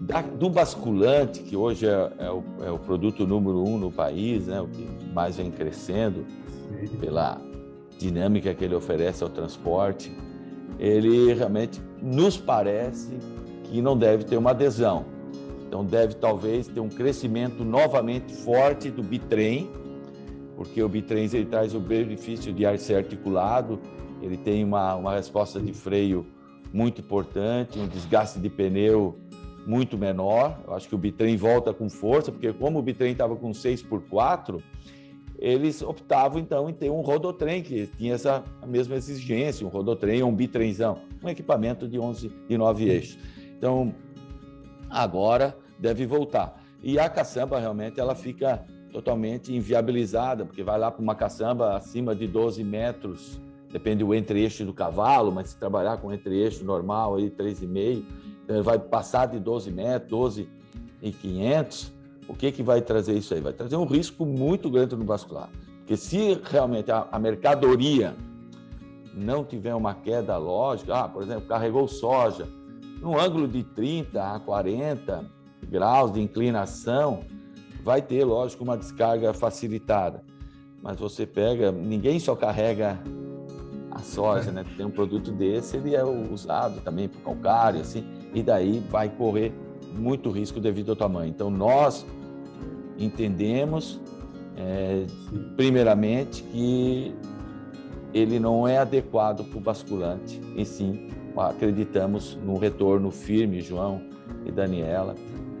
da, 0.00 0.22
do 0.22 0.48
basculante, 0.48 1.42
que 1.42 1.56
hoje 1.56 1.86
é, 1.86 2.12
é, 2.18 2.30
o, 2.30 2.42
é, 2.62 2.70
o, 2.70 2.78
produto 2.78 3.26
número 3.26 3.62
um 3.62 3.78
no 3.78 3.90
país, 3.90 4.46
né, 4.46 4.60
o 4.60 4.66
que 4.66 4.88
mais 5.12 5.36
vem 5.36 5.50
crescendo 5.50 6.24
pela 7.00 7.40
dinâmica 7.98 8.54
que 8.54 8.64
ele 8.64 8.74
oferece 8.74 9.22
ao 9.22 9.28
transporte, 9.28 10.10
ele 10.78 11.34
realmente 11.34 11.80
nos 12.00 12.38
parece 12.38 13.18
que 13.64 13.82
não 13.82 13.96
deve 13.96 14.24
ter 14.24 14.36
uma 14.36 14.50
adesão. 14.50 15.04
Então 15.66 15.84
deve 15.84 16.14
talvez 16.14 16.66
ter 16.66 16.80
um 16.80 16.88
crescimento 16.88 17.64
novamente 17.64 18.34
forte 18.34 18.90
do 18.90 19.02
bitrem, 19.02 19.70
porque 20.60 20.82
o 20.82 20.88
bitrens 20.90 21.32
ele 21.32 21.46
traz 21.46 21.74
o 21.74 21.80
benefício 21.80 22.52
de 22.52 22.66
ar 22.66 22.78
ser 22.78 22.96
articulado, 22.96 23.80
ele 24.20 24.36
tem 24.36 24.62
uma, 24.62 24.94
uma 24.94 25.14
resposta 25.14 25.58
de 25.58 25.72
freio 25.72 26.26
muito 26.70 27.00
importante, 27.00 27.78
um 27.78 27.88
desgaste 27.88 28.38
de 28.38 28.50
pneu 28.50 29.18
muito 29.66 29.96
menor. 29.96 30.60
Eu 30.66 30.74
acho 30.74 30.86
que 30.86 30.94
o 30.94 30.98
bitrem 30.98 31.34
volta 31.34 31.72
com 31.72 31.88
força, 31.88 32.30
porque 32.30 32.52
como 32.52 32.78
o 32.78 32.82
bitrem 32.82 33.12
estava 33.12 33.34
com 33.36 33.54
6 33.54 33.84
por 33.84 34.02
4 34.02 34.62
eles 35.38 35.80
optavam 35.80 36.38
então 36.38 36.68
em 36.68 36.74
ter 36.74 36.90
um 36.90 37.00
rodotrem 37.00 37.62
que 37.62 37.86
tinha 37.96 38.12
essa 38.12 38.44
mesma 38.66 38.96
exigência, 38.96 39.66
um 39.66 39.70
rodotrem 39.70 40.22
ou 40.22 40.28
um 40.28 40.34
bitrenzão, 40.34 40.98
um 41.24 41.28
equipamento 41.30 41.88
de 41.88 41.98
11 41.98 42.30
e 42.50 42.58
9 42.58 42.84
eixos. 42.86 43.18
Então, 43.56 43.94
agora 44.90 45.56
deve 45.78 46.04
voltar. 46.04 46.62
E 46.82 46.98
a 46.98 47.08
caçamba 47.08 47.58
realmente 47.58 47.98
ela 47.98 48.14
fica 48.14 48.62
totalmente 48.92 49.54
inviabilizada, 49.54 50.44
porque 50.44 50.62
vai 50.62 50.78
lá 50.78 50.90
para 50.90 51.02
uma 51.02 51.14
caçamba 51.14 51.76
acima 51.76 52.14
de 52.14 52.26
12 52.26 52.62
metros, 52.64 53.40
depende 53.70 54.04
do 54.04 54.14
entre-eixo 54.14 54.64
do 54.64 54.74
cavalo, 54.74 55.30
mas 55.32 55.50
se 55.50 55.56
trabalhar 55.56 55.98
com 55.98 56.12
entre-eixo 56.12 56.64
normal, 56.64 57.16
aí 57.16 57.30
3,5, 57.30 58.04
então 58.44 58.62
vai 58.62 58.78
passar 58.78 59.26
de 59.26 59.38
12 59.38 59.70
metros, 59.70 60.10
12 60.10 60.48
e 61.02 61.12
500, 61.12 61.92
o 62.28 62.34
que, 62.34 62.52
que 62.52 62.62
vai 62.62 62.82
trazer 62.82 63.14
isso 63.16 63.32
aí? 63.34 63.40
Vai 63.40 63.52
trazer 63.52 63.76
um 63.76 63.84
risco 63.84 64.24
muito 64.24 64.70
grande 64.70 64.94
no 64.94 65.04
vascular. 65.04 65.48
Porque 65.78 65.96
se 65.96 66.40
realmente 66.44 66.90
a, 66.90 67.08
a 67.10 67.18
mercadoria 67.18 68.14
não 69.14 69.44
tiver 69.44 69.74
uma 69.74 69.94
queda 69.94 70.36
lógica, 70.36 70.94
ah, 70.94 71.08
por 71.08 71.22
exemplo, 71.22 71.48
carregou 71.48 71.88
soja, 71.88 72.46
num 73.00 73.18
ângulo 73.18 73.48
de 73.48 73.64
30 73.64 74.34
a 74.34 74.38
40 74.38 75.24
graus 75.68 76.12
de 76.12 76.20
inclinação, 76.20 77.20
vai 77.82 78.02
ter, 78.02 78.24
lógico, 78.24 78.62
uma 78.62 78.76
descarga 78.76 79.32
facilitada. 79.32 80.22
Mas 80.82 80.98
você 80.98 81.26
pega, 81.26 81.70
ninguém 81.70 82.18
só 82.18 82.34
carrega 82.34 82.98
a 83.90 84.00
soja, 84.00 84.50
né? 84.50 84.64
Tem 84.76 84.86
um 84.86 84.90
produto 84.90 85.30
desse, 85.30 85.76
ele 85.76 85.94
é 85.94 86.04
usado 86.04 86.80
também 86.80 87.08
para 87.08 87.20
calcário, 87.20 87.80
assim, 87.80 88.04
e 88.32 88.42
daí 88.42 88.82
vai 88.88 89.08
correr 89.08 89.52
muito 89.94 90.30
risco 90.30 90.60
devido 90.60 90.90
ao 90.90 90.96
tamanho. 90.96 91.28
Então, 91.28 91.50
nós 91.50 92.06
entendemos, 92.98 94.00
é, 94.56 95.04
primeiramente, 95.56 96.42
que 96.44 97.14
ele 98.14 98.38
não 98.38 98.66
é 98.66 98.78
adequado 98.78 99.44
para 99.44 99.58
o 99.58 99.60
basculante, 99.60 100.40
e 100.56 100.64
sim 100.64 101.08
acreditamos 101.36 102.36
no 102.44 102.56
retorno 102.58 103.10
firme, 103.10 103.60
João 103.60 104.02
e 104.44 104.50
Daniela, 104.50 105.14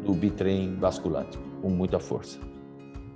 do 0.04 0.12
bitrem 0.14 0.74
basculante 0.74 1.38
com 1.60 1.70
muita 1.70 1.98
força. 1.98 2.38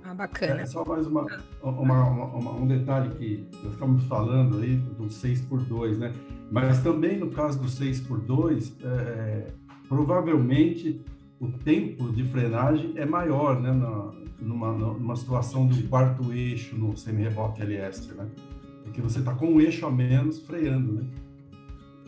Ah, 0.03 0.13
bacana. 0.13 0.61
É, 0.61 0.65
só 0.65 0.85
mais 0.85 1.07
uma, 1.07 1.25
uma, 1.63 2.03
uma, 2.03 2.51
um 2.51 2.67
detalhe 2.67 3.09
que 3.15 3.47
nós 3.63 3.73
estamos 3.73 4.03
falando 4.03 4.59
aí 4.59 4.75
do 4.75 5.09
6 5.09 5.41
por 5.41 5.61
2 5.61 5.97
né? 5.97 6.13
Mas 6.51 6.81
também 6.83 7.17
no 7.17 7.31
caso 7.31 7.59
do 7.59 7.67
6 7.67 8.01
por 8.01 8.19
2 8.19 8.75
é, 8.83 9.47
provavelmente 9.89 11.01
o 11.39 11.49
tempo 11.49 12.11
de 12.11 12.23
frenagem 12.25 12.93
é 12.95 13.05
maior, 13.05 13.59
né? 13.59 13.71
Na, 13.71 14.11
numa, 14.39 14.71
numa 14.73 15.15
situação 15.15 15.65
do 15.65 15.87
quarto 15.87 16.31
eixo 16.31 16.75
no 16.75 16.95
semi-reboque 16.95 17.61
LS, 17.61 18.13
né? 18.13 18.27
Porque 18.83 19.01
você 19.01 19.19
está 19.19 19.33
com 19.33 19.47
um 19.47 19.61
eixo 19.61 19.85
a 19.85 19.91
menos 19.91 20.39
freando, 20.39 20.93
né? 20.93 21.03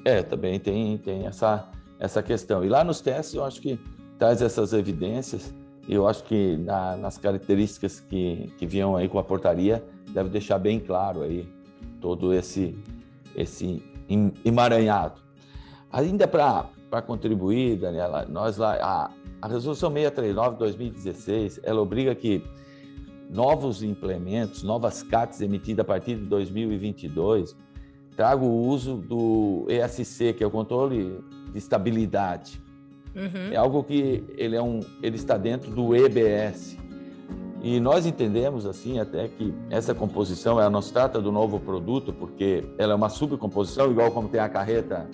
É, 0.06 0.22
também 0.22 0.60
tem, 0.60 0.98
tem 1.00 1.26
essa, 1.26 1.70
essa 2.00 2.22
questão. 2.22 2.64
E 2.64 2.70
lá 2.70 2.84
nos 2.84 3.02
testes 3.02 3.34
eu 3.34 3.44
acho 3.44 3.60
que 3.60 3.80
traz 4.18 4.42
essas 4.42 4.72
evidências 4.74 5.54
eu 5.94 6.08
acho 6.08 6.24
que 6.26 6.58
na, 6.58 6.98
nas 6.98 7.18
características 7.18 8.00
que, 8.00 8.52
que 8.58 8.66
vinham 8.66 8.96
aí 8.96 9.08
com 9.08 9.18
a 9.18 9.24
portaria, 9.24 9.84
deve 10.10 10.30
deixar 10.30 10.60
bem 10.60 10.80
claro 10.80 11.22
aí 11.22 11.48
todo 12.02 12.34
esse, 12.34 12.78
esse 13.36 13.82
emaranhado. 14.44 15.22
Ainda 15.92 16.28
para 16.28 17.02
contribuir, 17.06 17.78
Daniela, 17.78 18.26
nós 18.26 18.58
lá, 18.58 18.78
a, 18.82 19.12
a 19.42 19.48
resolução 19.48 19.90
639 19.90 20.52
de 20.52 20.60
2016, 20.60 21.62
ela 21.64 21.82
obriga 21.82 22.14
que 22.14 22.44
novos 23.30 23.82
implementos, 23.82 24.64
novas 24.64 25.02
CATs 25.04 25.40
emitidas 25.40 25.84
a 25.84 25.88
partir 25.88 26.16
de 26.16 26.26
2022, 26.26 27.56
tragam 28.16 28.48
o 28.48 28.68
uso 28.68 28.96
do 28.96 29.66
ESC, 29.70 30.34
que 30.34 30.44
é 30.44 30.48
o 30.48 30.52
controle 30.52 31.24
de 31.52 31.58
estabilidade 31.58 32.67
Uhum. 33.18 33.52
É 33.52 33.56
algo 33.56 33.84
que 33.84 34.24
ele, 34.38 34.56
é 34.56 34.62
um, 34.62 34.80
ele 35.02 35.16
está 35.16 35.38
dentro 35.38 35.72
do 35.72 35.96
EBS. 35.96 36.78
E 37.64 37.80
nós 37.80 38.06
entendemos 38.06 38.68
assim 38.68 39.00
até 39.00 39.28
que 39.28 39.52
essa 39.72 39.96
composição, 39.96 40.60
ela 40.60 40.70
não 40.70 40.82
se 40.82 40.94
trata 40.94 41.20
do 41.20 41.32
novo 41.32 41.60
produto, 41.60 42.14
porque 42.14 42.64
ela 42.78 42.94
é 42.94 42.96
uma 42.96 43.10
subcomposição, 43.10 43.90
igual 43.90 44.12
como 44.12 44.30
tem 44.30 44.40
a 44.40 44.48
carreta 44.48 45.10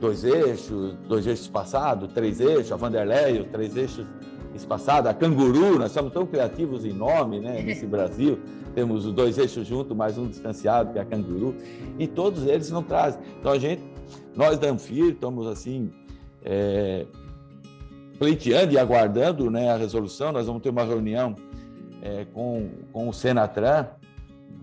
dois 0.00 0.24
eixos, 0.24 0.94
dois 1.06 1.26
eixos 1.26 1.44
espaçados, 1.44 2.12
três 2.12 2.40
eixos, 2.40 2.72
a 2.72 2.76
Vanderlei, 2.76 3.44
três 3.44 3.76
eixos 3.76 4.06
espaçados, 4.54 5.08
a 5.08 5.14
Canguru, 5.14 5.78
nós 5.78 5.92
somos 5.92 6.12
tão 6.12 6.26
criativos 6.26 6.84
em 6.84 6.92
nome, 6.92 7.38
né, 7.38 7.60
nesse 7.62 7.86
Brasil. 7.86 8.38
Temos 8.74 9.04
os 9.04 9.12
dois 9.12 9.36
eixos 9.36 9.66
juntos, 9.66 9.94
mais 9.94 10.16
um 10.16 10.26
distanciado, 10.26 10.92
que 10.92 10.98
é 10.98 11.02
a 11.02 11.04
Canguru, 11.04 11.54
e 11.98 12.06
todos 12.06 12.46
eles 12.46 12.70
não 12.70 12.82
trazem. 12.82 13.20
Então 13.38 13.52
a 13.52 13.58
gente, 13.58 13.82
nós 14.34 14.58
da 14.58 14.70
Anfir, 14.70 15.12
estamos 15.12 15.46
assim, 15.46 15.92
é, 16.42 17.06
pleiteando 18.22 18.72
e 18.72 18.78
aguardando 18.78 19.50
né, 19.50 19.68
a 19.68 19.76
resolução. 19.76 20.30
Nós 20.30 20.46
vamos 20.46 20.62
ter 20.62 20.68
uma 20.68 20.84
reunião 20.84 21.34
é, 22.00 22.24
com, 22.26 22.70
com 22.92 23.08
o 23.08 23.12
Senatran, 23.12 23.88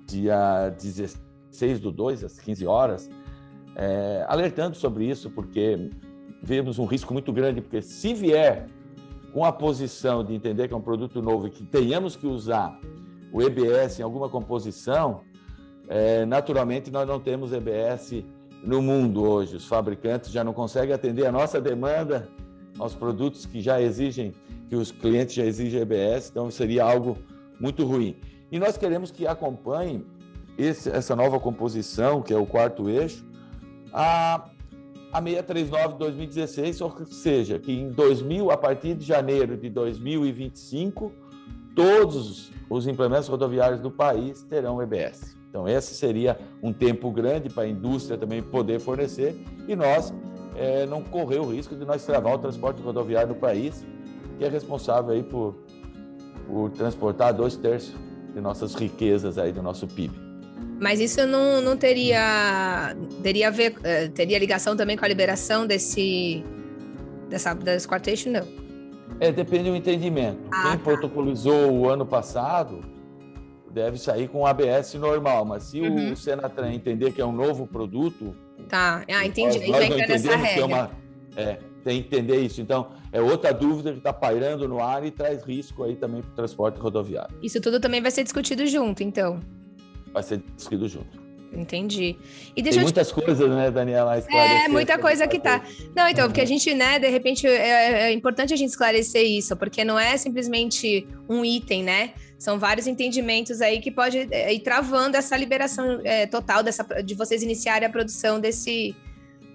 dia 0.08 0.70
16 0.70 1.82
do 1.82 1.92
2, 1.92 2.24
às 2.24 2.40
15 2.40 2.66
horas, 2.66 3.10
é, 3.76 4.24
alertando 4.30 4.78
sobre 4.78 5.04
isso, 5.10 5.30
porque 5.30 5.90
vemos 6.42 6.80
um 6.80 6.86
risco 6.86 7.12
muito 7.12 7.34
grande, 7.34 7.60
porque 7.60 7.82
se 7.82 8.14
vier 8.14 8.68
com 9.34 9.44
a 9.44 9.52
posição 9.52 10.24
de 10.24 10.34
entender 10.34 10.70
que 10.70 10.74
é 10.74 10.78
um 10.78 10.82
produto 10.82 11.22
novo 11.22 11.48
e 11.48 11.50
que 11.50 11.66
tenhamos 11.66 12.16
que 12.16 12.28
usar 12.28 12.80
o 13.30 13.42
EBS 13.42 14.00
em 14.00 14.04
alguma 14.04 14.30
composição, 14.30 15.20
é, 15.90 16.26
naturalmente 16.26 16.90
nós 16.90 17.06
não 17.06 17.20
temos 17.20 17.52
EBS 17.52 18.24
no 18.64 18.82
mundo 18.82 19.22
hoje. 19.22 19.58
Os 19.58 19.66
fabricantes 19.66 20.32
já 20.32 20.46
não 20.46 20.54
conseguem 20.54 20.96
atender 20.96 21.26
a 21.26 21.32
nossa 21.32 21.60
demanda 21.60 22.30
aos 22.80 22.96
produtos 22.96 23.46
que 23.46 23.62
já 23.62 23.82
exigem, 23.82 24.34
que 24.68 24.76
os 24.76 24.92
clientes 24.92 25.36
já 25.36 25.46
exigem 25.46 25.82
EBS, 25.82 26.30
então 26.30 26.50
seria 26.50 26.84
algo 26.84 27.18
muito 27.60 27.86
ruim. 27.86 28.16
E 28.52 28.58
nós 28.58 28.78
queremos 28.78 29.12
que 29.12 29.28
acompanhe 29.28 30.04
esse, 30.58 30.90
essa 30.90 31.16
nova 31.16 31.40
composição, 31.40 32.22
que 32.22 32.34
é 32.34 32.38
o 32.38 32.46
quarto 32.46 32.90
eixo, 32.90 33.26
a, 33.94 34.50
a 35.12 35.22
639 35.22 35.94
de 35.94 36.00
2016, 36.00 36.82
ou 36.82 37.06
seja, 37.06 37.60
que 37.60 37.72
em 37.72 37.90
2000, 37.92 38.50
a 38.52 38.58
partir 38.58 38.96
de 38.96 39.06
janeiro 39.06 39.58
de 39.58 39.70
2025, 39.70 41.12
todos 41.76 42.52
os 42.70 42.88
implementos 42.88 43.28
rodoviários 43.28 43.80
do 43.80 43.92
país 43.92 44.44
terão 44.44 44.82
EBS. 44.82 45.38
Então, 45.50 45.68
esse 45.68 45.96
seria 45.96 46.38
um 46.62 46.72
tempo 46.72 47.10
grande 47.12 47.50
para 47.50 47.64
a 47.64 47.68
indústria 47.68 48.18
também 48.18 48.42
poder 48.42 48.80
fornecer 48.80 49.36
e 49.68 49.76
nós 49.76 50.14
é, 50.60 50.86
não 50.86 51.02
correr 51.02 51.40
o 51.40 51.46
risco 51.46 51.74
de 51.74 51.86
nós 51.86 52.06
travar 52.06 52.36
o 52.36 52.38
transporte 52.38 52.82
rodoviário 52.82 53.30
no 53.30 53.36
país, 53.36 53.86
que 54.38 54.44
é 54.44 54.50
responsável 54.50 55.12
aí 55.12 55.24
por, 55.24 55.56
por 56.46 56.70
transportar 56.72 57.34
dois 57.34 57.56
terços 57.56 57.96
de 58.34 58.42
nossas 58.42 58.76
riquezas 58.76 59.38
aí 59.38 59.54
do 59.54 59.64
nosso 59.64 59.88
PIB. 59.88 60.14
Mas 60.80 61.00
isso 61.00 61.26
não, 61.26 61.62
não 61.62 61.78
teria 61.78 62.96
teria 63.24 63.50
ver, 63.50 63.76
eh, 63.84 64.10
teria 64.10 64.38
ligação 64.38 64.76
também 64.76 64.98
com 64.98 65.04
a 65.04 65.08
liberação 65.08 65.66
desse 65.66 66.44
dessa 67.30 67.56
quartation, 67.88 68.32
não? 68.32 68.48
É, 69.20 69.32
depende 69.32 69.70
do 69.70 69.76
entendimento. 69.76 70.40
Ah, 70.52 70.70
Quem 70.70 70.78
tá. 70.78 70.84
protocolizou 70.84 71.72
o 71.72 71.90
ano 71.90 72.06
passado 72.06 72.82
deve 73.72 73.98
sair 73.98 74.28
com 74.28 74.46
ABS 74.46 74.94
normal, 74.96 75.46
mas 75.46 75.64
se 75.64 75.82
uhum. 75.82 76.14
o 76.14 76.16
Senatran 76.16 76.74
entender 76.74 77.12
que 77.12 77.22
é 77.22 77.26
um 77.26 77.32
novo 77.32 77.68
produto, 77.68 78.36
tá, 78.70 79.04
ah, 79.08 79.26
entendi. 79.26 79.60
Nós, 79.68 79.90
nós 79.90 80.24
não 80.24 80.38
regra. 80.38 80.54
Que 80.54 80.60
é 80.60 80.66
uma, 80.66 80.92
é, 81.36 81.60
tem 81.84 82.02
que 82.02 82.08
entender 82.08 82.40
isso. 82.42 82.62
Então, 82.62 82.92
é 83.12 83.22
outra 83.22 83.54
dúvida 83.54 83.92
que 83.92 83.98
está 83.98 84.14
pairando 84.14 84.68
no 84.68 84.82
ar 84.82 85.06
e 85.06 85.12
traz 85.12 85.44
risco 85.44 85.84
aí 85.84 85.96
também 85.96 86.22
para 86.22 86.32
o 86.32 86.36
transporte 86.36 86.80
rodoviário. 86.80 87.36
Isso 87.42 87.60
tudo 87.60 87.80
também 87.80 88.02
vai 88.02 88.12
ser 88.12 88.24
discutido 88.24 88.66
junto, 88.68 89.04
então? 89.04 89.40
Vai 90.14 90.24
ser 90.24 90.42
discutido 90.56 90.88
junto. 90.88 91.29
Entendi. 91.52 92.16
E 92.56 92.62
deixa 92.62 92.78
Tem 92.78 92.84
muitas 92.84 93.08
te... 93.08 93.14
coisas, 93.14 93.50
né, 93.50 93.72
Daniela? 93.72 94.18
É, 94.30 94.68
muita 94.68 94.98
coisa 95.00 95.28
que 95.28 95.40
tá. 95.40 95.64
Não, 95.96 96.08
então, 96.08 96.28
porque 96.28 96.42
a 96.42 96.46
gente, 96.46 96.74
né, 96.74 97.00
de 97.00 97.08
repente, 97.10 97.48
é, 97.48 98.10
é, 98.10 98.12
importante 98.12 98.54
a 98.54 98.58
gente 98.58 98.70
esclarecer 98.70 99.24
isso, 99.24 99.56
porque 99.58 99.84
não 99.84 99.98
é 99.98 100.16
simplesmente 100.18 101.08
um 101.28 101.44
item, 101.44 101.84
né? 101.84 102.12
São 102.38 102.60
vários 102.60 102.88
entendimentos 102.88 103.62
aí 103.62 103.80
que 103.80 103.92
pode 103.92 104.28
é, 104.32 104.54
ir 104.54 104.60
travando 104.60 105.18
essa 105.18 105.36
liberação 105.36 106.00
é, 106.04 106.28
total 106.28 106.62
dessa, 106.62 106.84
de 107.04 107.16
vocês 107.16 107.42
iniciarem 107.42 107.88
a 107.88 107.92
produção 107.92 108.40
desse, 108.40 108.96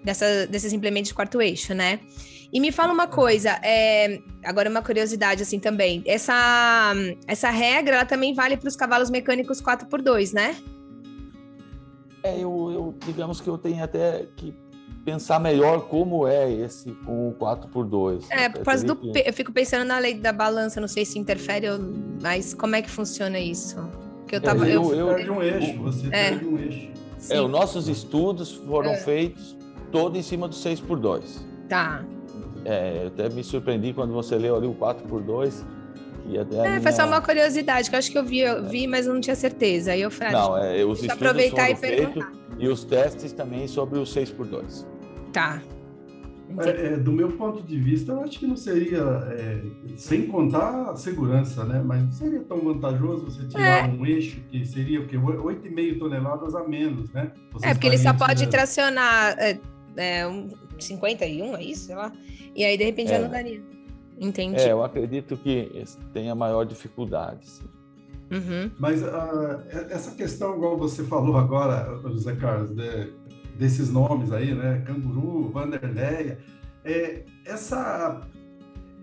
dessa, 0.03 0.47
desses 0.47 0.73
implementos 0.73 1.09
de 1.09 1.15
quarto 1.15 1.41
eixo, 1.41 1.75
né? 1.75 2.01
E 2.53 2.61
me 2.61 2.71
fala 2.71 2.93
uma 2.93 3.09
coisa, 3.09 3.59
é, 3.63 4.21
agora 4.45 4.69
uma 4.69 4.83
curiosidade 4.83 5.43
assim 5.43 5.59
também. 5.59 6.03
Essa, 6.07 6.93
essa 7.27 7.51
regra 7.51 7.97
ela 7.97 8.05
também 8.05 8.33
vale 8.33 8.57
para 8.57 8.69
os 8.69 8.77
cavalos 8.77 9.11
mecânicos 9.11 9.61
4x2, 9.61 10.33
né? 10.33 10.57
É, 12.25 12.37
eu, 12.37 12.71
eu, 12.73 12.95
digamos 13.05 13.39
que 13.39 13.49
eu 13.49 13.59
tenho 13.59 13.85
até 13.85 14.27
que 14.35 14.55
pensar 15.05 15.39
melhor 15.39 15.83
como 15.89 16.27
é 16.27 16.51
esse 16.51 16.91
com 17.05 17.29
o 17.29 17.35
4x2. 17.35 18.25
É, 18.31 18.49
por 18.49 18.65
causa 18.65 18.87
do. 18.87 18.97
Que... 18.97 19.23
Eu 19.27 19.33
fico 19.35 19.53
pensando 19.53 19.87
na 19.87 19.99
lei 19.99 20.15
da 20.15 20.33
balança, 20.33 20.81
não 20.81 20.89
sei 20.89 21.05
se 21.05 21.19
interfere, 21.19 21.67
mas 22.23 22.55
como 22.55 22.75
é 22.77 22.81
que 22.81 22.91
funciona 22.91 23.39
isso? 23.39 23.77
Porque 24.21 24.37
eu 24.37 24.41
tava. 24.41 24.67
É, 24.67 24.75
eu, 24.75 24.83
eu, 24.95 25.09
eu, 25.11 25.15
perde 25.15 25.31
um 25.31 25.43
eixo, 25.43 25.79
você 25.83 26.07
é. 26.07 26.11
perde 26.31 26.47
um 26.47 26.59
eixo. 26.59 26.89
É, 27.29 27.41
os 27.41 27.51
nossos 27.51 27.89
estudos 27.89 28.53
foram 28.53 28.93
é. 28.93 28.97
feitos 28.97 29.55
todo 29.93 30.17
em 30.17 30.23
cima 30.23 30.49
do 30.49 30.55
6x2. 30.55 31.43
Tá. 31.69 32.05
É, 32.65 33.03
eu 33.03 33.09
até 33.09 33.29
me 33.29 33.45
surpreendi 33.45 33.93
quando 33.93 34.15
você 34.15 34.37
leu 34.37 34.57
ali 34.57 34.67
o 34.67 34.75
4x2. 34.75 35.63
E 36.27 36.39
até 36.39 36.57
é, 36.57 36.69
minha... 36.69 36.81
foi 36.81 36.93
só 36.93 37.07
uma 37.07 37.21
curiosidade, 37.21 37.91
que 37.91 37.95
eu 37.95 37.99
acho 37.99 38.11
que 38.11 38.19
eu 38.19 38.25
vi, 38.25 38.41
eu 38.41 38.65
vi, 38.65 38.87
mas 38.87 39.07
não 39.07 39.21
tinha 39.21 39.37
certeza. 39.37 39.93
Aí 39.93 40.01
eu 40.01 40.11
falei, 40.11 40.35
ah, 40.35 40.39
não, 40.39 40.57
é, 40.57 40.85
os 40.85 41.03
estudos 41.03 41.17
aproveitar 41.17 41.71
e 41.71 41.75
perguntar. 41.77 42.33
E 42.59 42.69
os 42.69 42.85
testes 42.85 43.33
também 43.33 43.67
sobre 43.67 43.99
o 43.99 44.03
6x2. 44.03 44.87
Tá. 45.33 45.61
É, 46.59 46.87
é, 46.87 46.97
do 46.97 47.11
meu 47.11 47.33
ponto 47.33 47.63
de 47.63 47.79
vista, 47.79 48.13
eu 48.13 48.21
acho 48.21 48.39
que 48.39 48.47
não 48.47 48.57
seria, 48.57 49.01
é, 49.33 49.61
sem 49.97 50.27
contar 50.27 50.91
a 50.91 50.97
segurança, 50.97 51.65
né? 51.65 51.83
Mas 51.85 52.03
não 52.03 52.13
seria 52.13 52.41
tão 52.41 52.61
vantajoso 52.61 53.25
você 53.25 53.47
tirar 53.49 53.89
é. 53.89 53.93
um 53.93 54.07
eixo 54.07 54.41
que 54.51 54.65
seria 54.65 55.01
o 55.01 55.07
quê? 55.07 55.17
8,5 55.17 55.99
toneladas 55.99 56.55
a 56.55 56.63
menos, 56.67 57.11
né? 57.11 57.33
Você 57.53 57.67
é, 57.67 57.75
porque 57.75 57.87
ele 57.89 57.99
só 57.99 58.13
pode 58.13 58.47
tracionar 58.47 59.35
é, 59.39 59.59
é, 59.97 60.27
um 60.27 60.51
51, 60.79 61.57
é 61.57 61.63
isso? 61.65 61.87
Sei 61.87 61.97
lá. 61.97 62.13
E 62.55 62.65
aí, 62.65 62.77
de 62.77 62.85
repente, 62.85 63.09
já 63.09 63.17
é. 63.17 63.23
não 63.23 63.31
daria. 63.31 63.74
Entendi. 64.19 64.61
É, 64.61 64.73
eu 64.73 64.83
acredito 64.83 65.37
que 65.37 65.85
tenha 66.13 66.35
maior 66.35 66.65
dificuldade. 66.65 67.49
Sim. 67.49 67.65
Uhum. 68.31 68.71
Mas 68.79 69.03
uh, 69.03 69.61
essa 69.91 70.13
questão, 70.13 70.57
igual 70.57 70.77
você 70.77 71.05
falou 71.05 71.37
agora, 71.37 72.01
José 72.05 72.35
Carlos, 72.35 72.71
de, 72.71 73.13
desses 73.57 73.91
nomes 73.91 74.33
aí, 74.33 74.55
né? 74.55 74.83
Canguru, 74.87 75.51
Vanderleia, 75.51 76.39
é, 76.85 77.23
essa, 77.45 78.21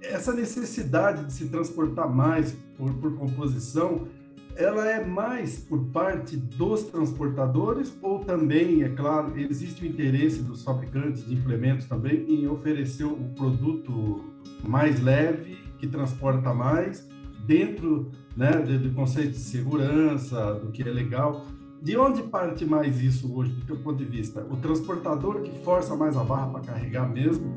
essa 0.02 0.34
necessidade 0.34 1.26
de 1.26 1.34
se 1.34 1.48
transportar 1.50 2.10
mais 2.10 2.56
por, 2.78 2.94
por 2.96 3.16
composição 3.16 4.08
ela 4.56 4.90
é 4.90 5.04
mais 5.04 5.60
por 5.60 5.86
parte 5.88 6.36
dos 6.36 6.84
transportadores 6.84 7.94
ou 8.02 8.20
também, 8.20 8.84
é 8.84 8.90
claro, 8.90 9.34
existe 9.40 9.84
o 9.84 9.88
interesse 9.88 10.42
dos 10.42 10.64
fabricantes 10.64 11.26
de 11.26 11.36
implementos 11.36 11.86
também 11.86 12.26
em 12.30 12.48
oferecer 12.48 13.06
o 13.06 13.18
produto 13.36 14.31
mais 14.64 15.02
leve, 15.02 15.58
que 15.78 15.88
transporta 15.88 16.54
mais, 16.54 17.08
dentro 17.46 18.12
né, 18.36 18.52
do, 18.52 18.80
do 18.80 18.92
conceito 18.94 19.32
de 19.32 19.40
segurança, 19.40 20.56
do 20.56 20.72
que 20.72 20.82
é 20.82 20.92
legal. 20.92 21.46
De 21.82 21.98
onde 21.98 22.24
parte 22.24 22.64
mais 22.64 23.02
isso 23.02 23.34
hoje, 23.36 23.52
do 23.52 23.66
teu 23.66 23.78
ponto 23.78 23.98
de 23.98 24.06
vista? 24.06 24.46
O 24.50 24.58
transportador 24.58 25.42
que 25.42 25.64
força 25.64 25.96
mais 25.96 26.16
a 26.16 26.24
barra 26.24 26.48
para 26.48 26.62
carregar 26.62 27.10
mesmo, 27.10 27.56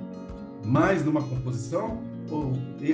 mais 0.65 1.05
numa 1.05 1.23
composição? 1.23 2.15
ou, 2.31 2.53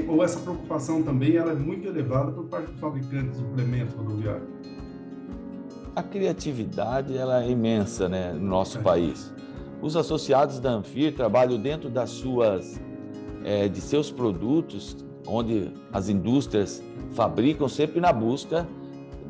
ou 0.09 0.25
essa 0.25 0.41
preocupação 0.41 1.03
também 1.03 1.37
ela 1.37 1.53
é 1.53 1.55
muito 1.55 1.87
elevada 1.87 2.33
por 2.33 2.45
parte 2.47 2.71
dos 2.71 2.81
fabricantes 2.81 3.39
de 3.39 3.45
implementos 3.45 3.95
rodoviários? 3.95 4.49
A 5.95 6.03
criatividade 6.03 7.17
ela 7.17 7.43
é 7.43 7.51
imensa 7.51 8.09
né, 8.09 8.33
no 8.33 8.47
nosso 8.47 8.79
é. 8.79 8.83
país. 8.83 9.33
Os 9.83 9.97
associados 9.97 10.61
da 10.61 10.71
Anfir 10.71 11.15
trabalham 11.15 11.61
dentro 11.61 11.89
das 11.89 12.11
suas, 12.11 12.81
é, 13.45 13.69
de 13.69 13.81
seus 13.81 14.11
produtos, 14.11 14.97
onde 15.27 15.73
as 15.93 16.09
indústrias 16.09 16.83
fabricam 17.13 17.69
sempre 17.69 18.01
na 18.01 18.13
busca 18.13 18.67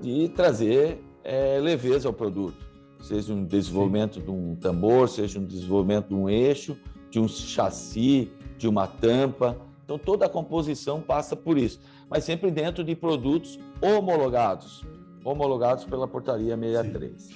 de 0.00 0.28
trazer 0.30 1.02
é, 1.22 1.58
leveza 1.60 2.08
ao 2.08 2.14
produto, 2.14 2.56
seja 3.00 3.32
um 3.32 3.44
desenvolvimento 3.44 4.14
Sim. 4.14 4.24
de 4.24 4.30
um 4.30 4.56
tambor, 4.56 5.08
seja 5.08 5.38
um 5.38 5.44
desenvolvimento 5.44 6.08
de 6.08 6.14
um 6.14 6.28
eixo, 6.28 6.76
de 7.10 7.20
um 7.20 7.28
chassi, 7.28 8.30
de 8.56 8.68
uma 8.68 8.86
tampa. 8.86 9.56
Então, 9.84 9.98
toda 9.98 10.26
a 10.26 10.28
composição 10.28 11.00
passa 11.00 11.34
por 11.34 11.58
isso, 11.58 11.80
mas 12.08 12.24
sempre 12.24 12.50
dentro 12.50 12.84
de 12.84 12.94
produtos 12.94 13.58
homologados, 13.80 14.84
homologados 15.24 15.84
pela 15.84 16.06
Portaria 16.06 16.56
63. 16.56 17.22
Sim. 17.22 17.34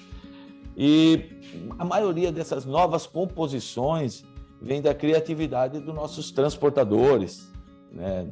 E 0.76 1.30
a 1.78 1.84
maioria 1.84 2.32
dessas 2.32 2.64
novas 2.64 3.06
composições 3.06 4.24
vem 4.60 4.80
da 4.80 4.94
criatividade 4.94 5.80
dos 5.80 5.94
nossos 5.94 6.30
transportadores, 6.30 7.52
né? 7.92 8.28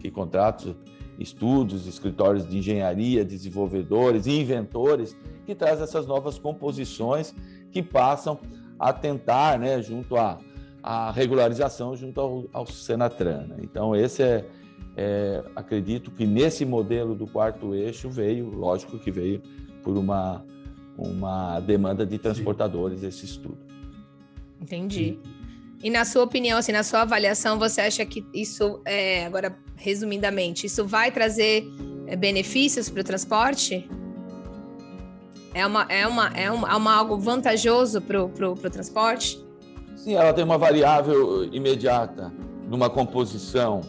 que 0.00 0.10
contratam 0.10 0.74
estudos, 1.18 1.86
escritórios 1.86 2.48
de 2.48 2.58
engenharia, 2.58 3.24
desenvolvedores, 3.24 4.26
inventores, 4.26 5.16
que 5.46 5.54
trazem 5.54 5.84
essas 5.84 6.06
novas 6.06 6.38
composições 6.38 7.34
que 7.70 7.82
passam 7.82 8.38
a 8.78 8.92
tentar, 8.92 9.58
né, 9.58 9.80
junto 9.80 10.16
a 10.16 10.38
a 10.84 11.10
regularização 11.10 11.96
junto 11.96 12.20
ao, 12.20 12.44
ao 12.52 12.66
Senatran. 12.66 13.46
Né? 13.46 13.56
Então, 13.62 13.96
esse 13.96 14.22
é, 14.22 14.44
é, 14.94 15.42
acredito 15.56 16.10
que 16.10 16.26
nesse 16.26 16.66
modelo 16.66 17.14
do 17.14 17.26
quarto 17.26 17.74
eixo 17.74 18.10
veio, 18.10 18.50
lógico 18.50 18.98
que 18.98 19.10
veio 19.10 19.40
por 19.82 19.96
uma, 19.96 20.44
uma 20.98 21.58
demanda 21.60 22.04
de 22.04 22.18
transportadores 22.18 23.00
Sim. 23.00 23.06
esse 23.06 23.24
estudo. 23.24 23.63
Entendi. 24.64 25.18
E 25.82 25.90
na 25.90 26.06
sua 26.06 26.24
opinião, 26.24 26.58
assim, 26.58 26.72
na 26.72 26.82
sua 26.82 27.02
avaliação, 27.02 27.58
você 27.58 27.82
acha 27.82 28.06
que 28.06 28.24
isso, 28.32 28.80
é, 28.86 29.26
agora 29.26 29.54
resumidamente, 29.76 30.66
isso 30.66 30.86
vai 30.86 31.10
trazer 31.10 31.66
é, 32.06 32.16
benefícios 32.16 32.88
para 32.88 33.02
o 33.02 33.04
transporte? 33.04 33.86
É, 35.52 35.66
uma, 35.66 35.82
é, 35.90 36.06
uma, 36.06 36.28
é, 36.28 36.50
uma, 36.50 36.68
é 36.70 36.74
uma 36.74 36.94
algo 36.94 37.18
vantajoso 37.18 38.00
para 38.00 38.24
o 38.24 38.70
transporte? 38.70 39.44
Sim, 39.96 40.14
ela 40.14 40.32
tem 40.32 40.42
uma 40.42 40.56
variável 40.56 41.44
imediata 41.52 42.32
numa 42.66 42.88
composição 42.88 43.82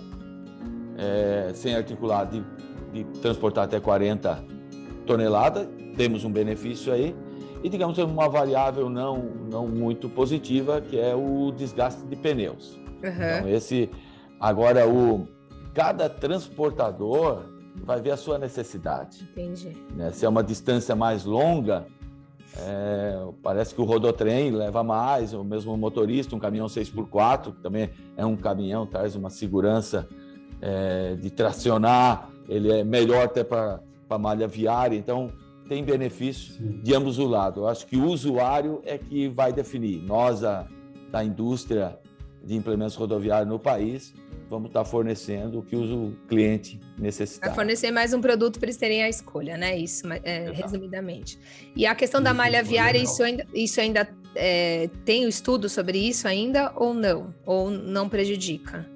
é, 0.98 1.52
sem 1.54 1.76
articular 1.76 2.26
de, 2.26 2.44
de, 2.92 3.06
transportar 3.22 3.64
até 3.64 3.80
40 3.80 4.44
toneladas, 5.06 5.68
temos 5.96 6.26
um 6.26 6.32
benefício 6.32 6.92
aí. 6.92 7.16
E, 7.65 7.69
digamos, 7.69 7.97
uma 7.97 8.30
variável 8.30 8.91
não, 8.91 9.23
não 9.49 9.67
muito 9.67 10.08
positiva, 10.08 10.80
que 10.80 10.99
é 10.99 11.15
o 11.15 11.51
desgaste 11.51 12.06
de 12.06 12.15
pneus. 12.15 12.80
Uhum. 13.04 13.10
Então, 13.10 13.49
esse, 13.49 13.89
agora, 14.39 14.88
o, 14.88 15.28
cada 15.73 16.08
transportador 16.08 17.41
vai 17.84 17.99
ver 17.99 18.12
a 18.12 18.17
sua 18.17 18.38
necessidade. 18.38 19.28
Entendi. 19.32 19.75
Né? 19.95 20.12
Se 20.12 20.28
é 20.28 20.30
uma 20.30 20.43
distância 20.43 20.95
mais 20.95 21.25
longa, 21.25 21.88
é, 22.56 23.25
parece 23.41 23.73
que 23.73 23.82
o 23.82 23.84
rodotrem 23.84 24.51
leva 24.51 24.84
mais, 24.84 25.34
o 25.34 25.43
mesmo 25.43 25.75
motorista, 25.75 26.36
um 26.36 26.39
caminhão 26.39 26.67
6x4, 26.67 27.45
que 27.45 27.62
também 27.63 27.89
é 28.15 28.23
um 28.23 28.36
caminhão, 28.36 28.86
traz 28.86 29.15
uma 29.15 29.32
segurança 29.32 30.08
é, 30.62 31.15
de 31.15 31.32
tracionar, 31.32 32.30
ele 32.47 32.71
é 32.71 32.84
melhor 32.84 33.25
até 33.25 33.43
para 33.43 33.80
a 34.08 34.19
malha 34.19 34.47
viária. 34.47 34.95
Então, 34.95 35.32
tem 35.67 35.84
benefício 35.84 36.54
Sim. 36.54 36.80
de 36.84 36.93
ambos 36.93 37.17
os 37.17 37.30
lados. 37.30 37.58
Eu 37.58 37.67
acho 37.67 37.86
que 37.88 37.97
o 37.97 38.06
usuário 38.06 38.82
é 38.86 38.97
que 38.97 39.28
vai 39.28 39.51
definir. 39.51 40.01
Nós, 40.01 40.43
a, 40.43 40.67
da 41.12 41.23
indústria 41.23 41.99
de 42.43 42.56
implementos 42.56 42.95
rodoviários 42.95 43.49
no 43.49 43.60
país, 43.60 44.13
vamos 44.49 44.69
estar 44.69 44.86
fornecendo 44.86 45.60
o 45.60 45.63
que 45.63 45.75
o 45.75 46.15
cliente 46.28 46.80
necessitar. 46.97 47.49
Vai 47.49 47.56
fornecer 47.56 47.89
mais 47.89 48.13
um 48.13 48.21
produto 48.21 48.60
para 48.60 48.67
eles 48.67 48.78
terem 48.78 49.04
a 49.04 49.10
escolha, 49.10 49.58
né? 49.58 49.78
Isso, 49.78 50.06
é, 50.23 50.51
resumidamente. 50.51 51.39
E 51.75 51.86
a 51.88 51.95
questão 51.95 52.21
da 52.21 52.34
malha 52.34 52.63
viária, 52.63 52.99
isso 52.99 53.23
ainda, 53.23 53.45
isso 53.54 53.82
ainda 53.82 54.08
é, 54.36 54.89
tem 55.04 55.25
o 55.25 55.30
estudo 55.30 55.67
sobre 55.67 55.97
isso 55.97 56.28
ainda 56.28 56.71
ou 56.75 56.93
não? 56.93 57.34
Ou 57.45 57.71
não 57.71 58.08
prejudica? 58.08 58.88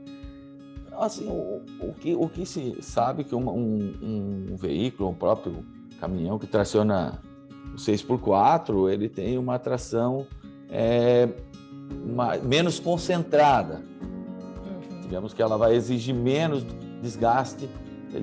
Assim, 0.91 1.25
o, 1.27 1.63
o 1.79 1.93
que, 1.93 2.13
o 2.13 2.27
que 2.27 2.45
se 2.45 2.75
sabe 2.81 3.23
que 3.23 3.33
um, 3.33 3.49
um, 3.49 4.47
um 4.51 4.55
veículo, 4.57 5.09
um 5.09 5.15
próprio 5.15 5.65
caminhão 5.99 6.39
que 6.39 6.47
traciona 6.47 7.21
o 7.73 7.77
6x4, 7.77 8.91
ele 8.91 9.09
tem 9.09 9.37
uma 9.37 9.59
tração 9.59 10.25
é, 10.69 11.29
uma, 12.05 12.37
menos 12.37 12.79
concentrada. 12.79 13.81
Digamos 15.01 15.33
que 15.33 15.41
ela 15.41 15.57
vai 15.57 15.75
exigir 15.75 16.13
menos 16.13 16.65
desgaste 17.01 17.69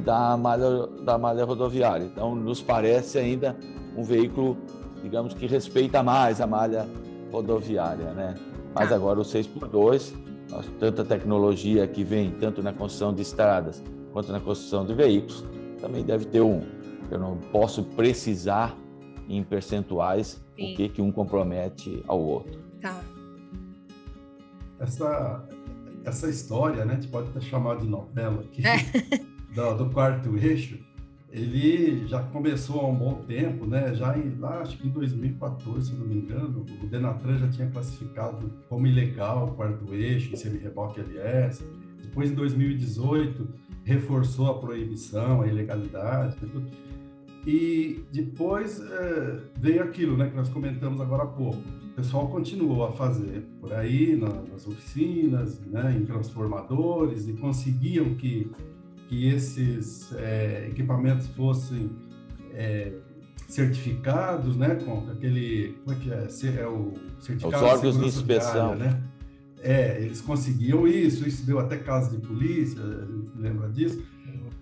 da 0.05 0.37
malha, 0.37 0.87
da 1.05 1.19
malha 1.19 1.45
rodoviária. 1.45 2.05
Então, 2.05 2.35
nos 2.35 2.63
parece 2.63 3.19
ainda 3.19 3.57
um 3.97 4.03
veículo, 4.03 4.57
digamos 5.03 5.35
que 5.35 5.47
respeita 5.47 6.03
mais 6.03 6.41
a 6.41 6.47
malha 6.47 6.89
rodoviária, 7.33 8.13
né? 8.13 8.35
Mas 8.75 8.91
tá. 8.91 8.95
agora 8.95 9.19
o 9.19 9.23
6x2, 9.23 10.13
tanta 10.79 11.05
tecnologia 11.05 11.87
que 11.87 12.05
vem 12.05 12.31
tanto 12.31 12.63
na 12.63 12.73
construção 12.73 13.13
de 13.15 13.23
estradas 13.23 13.83
quanto 14.13 14.33
na 14.33 14.41
construção 14.41 14.85
de 14.85 14.95
veículos, 14.95 15.45
também 15.81 16.05
deve 16.05 16.25
ter 16.27 16.41
um. 16.41 16.63
Eu 17.11 17.19
não 17.19 17.37
posso 17.53 17.83
precisar 17.83 18.77
em 19.29 19.43
percentuais 19.43 20.43
Sim. 20.57 20.73
o 20.73 20.77
que, 20.77 20.89
que 20.89 21.03
um 21.03 21.13
compromete 21.13 22.03
ao 22.07 22.21
outro. 22.21 22.59
Tá. 22.81 23.01
Essa, 24.79 25.49
essa 26.05 26.29
história, 26.29 26.85
né? 26.85 26.93
A 26.93 26.97
gente 26.97 27.09
pode 27.09 27.29
até 27.29 27.41
chamar 27.41 27.77
de 27.77 27.87
novela 27.87 28.43
aqui, 28.43 28.63
é. 28.67 28.77
do, 29.55 29.85
do, 29.85 29.91
quarto 29.91 30.37
eixo, 30.37 30.79
ele 31.31 32.07
já 32.07 32.23
começou 32.23 32.81
há 32.81 32.89
um 32.89 32.95
bom 32.95 33.15
tempo, 33.27 33.67
né? 33.67 33.95
Já 33.95 34.17
em, 34.17 34.39
lá, 34.39 34.61
acho 34.61 34.79
que 34.79 34.87
em 34.87 34.91
2014, 34.91 35.91
se 35.91 35.95
não 35.95 36.07
me 36.07 36.17
engano, 36.17 36.65
o 36.83 36.87
Denatran 36.87 37.39
já 37.39 37.49
tinha 37.49 37.69
classificado 37.71 38.53
como 38.69 38.87
ilegal 38.87 39.49
o 39.49 39.55
quarto 39.55 39.93
eixo 39.95 40.33
em 40.33 40.37
semi-reboque 40.37 41.01
LS. 41.01 41.65
Depois, 42.03 42.31
em 42.31 42.35
2018, 42.35 43.49
reforçou 43.85 44.51
a 44.51 44.59
proibição, 44.59 45.43
a 45.43 45.47
ilegalidade. 45.47 46.37
Tudo. 46.37 46.67
E 47.47 48.05
depois 48.13 48.81
é, 48.81 49.39
veio 49.61 49.83
aquilo, 49.85 50.17
né, 50.17 50.29
que 50.29 50.37
nós 50.37 50.49
comentamos 50.49 51.01
agora 51.01 51.23
há 51.23 51.27
pouco 51.27 51.63
pessoal 51.97 52.29
continuou 52.29 52.85
a 52.85 52.93
fazer 52.93 53.43
por 53.59 53.73
aí, 53.73 54.15
na, 54.15 54.29
nas 54.29 54.67
oficinas, 54.67 55.59
né, 55.61 55.97
em 55.99 56.05
transformadores, 56.05 57.27
e 57.27 57.33
conseguiam 57.33 58.15
que, 58.17 58.51
que 59.09 59.29
esses 59.29 60.13
é, 60.13 60.69
equipamentos 60.69 61.27
fossem 61.29 61.91
é, 62.53 62.93
certificados, 63.49 64.57
né, 64.57 64.75
com 64.75 65.11
aquele, 65.11 65.75
como 65.85 65.97
é 65.97 66.01
que 66.01 66.13
é, 66.13 66.61
é 66.61 66.69
o 66.69 66.93
certificado 67.19 67.65
Os 67.65 67.73
órgãos 67.73 67.95
de, 67.95 68.03
de 68.03 68.09
inspeção, 68.09 68.77
diária, 68.77 68.93
né? 68.93 69.03
É, 69.63 70.03
eles 70.03 70.21
conseguiam 70.21 70.87
isso, 70.87 71.27
isso 71.27 71.47
deu 71.47 71.59
até 71.59 71.79
caso 71.79 72.15
de 72.15 72.25
polícia, 72.25 72.81
lembra 73.35 73.71
disso? 73.71 74.03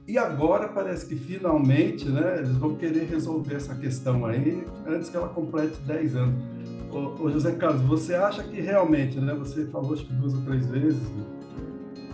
E 0.07 0.19
agora 0.19 0.69
parece 0.69 1.07
que 1.07 1.17
finalmente, 1.17 2.09
né, 2.09 2.37
eles 2.38 2.57
vão 2.57 2.75
querer 2.75 3.05
resolver 3.05 3.55
essa 3.55 3.75
questão 3.75 4.27
aí 4.27 4.67
antes 4.87 5.09
que 5.09 5.17
ela 5.17 5.29
complete 5.29 5.77
10 5.87 6.17
anos. 6.17 6.45
Ô, 6.93 7.31
José 7.31 7.53
Carlos, 7.53 7.83
você 7.83 8.14
acha 8.14 8.43
que 8.45 8.61
realmente, 8.61 9.19
né? 9.19 9.35
Você 9.35 9.64
falou 9.67 9.95
acho 9.95 10.05
que 10.07 10.12
duas 10.12 10.35
ou 10.35 10.43
três 10.43 10.67
vezes 10.67 11.03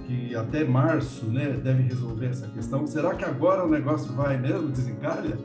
que 0.07 0.35
até 0.35 0.64
março, 0.64 1.26
né, 1.26 1.50
deve 1.50 1.83
resolver 1.83 2.26
essa 2.26 2.48
questão. 2.48 2.87
Será 2.87 3.14
que 3.14 3.24
agora 3.24 3.64
o 3.64 3.68
negócio 3.68 4.12
vai 4.12 4.38
mesmo 4.38 4.68
desencalha? 4.68 5.38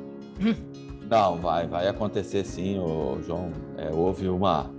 Não, 1.08 1.38
vai, 1.38 1.68
vai 1.68 1.88
acontecer 1.88 2.44
sim, 2.44 2.80
ô, 2.80 3.20
João. 3.24 3.52
É, 3.78 3.92
houve 3.92 4.28
uma 4.28 4.72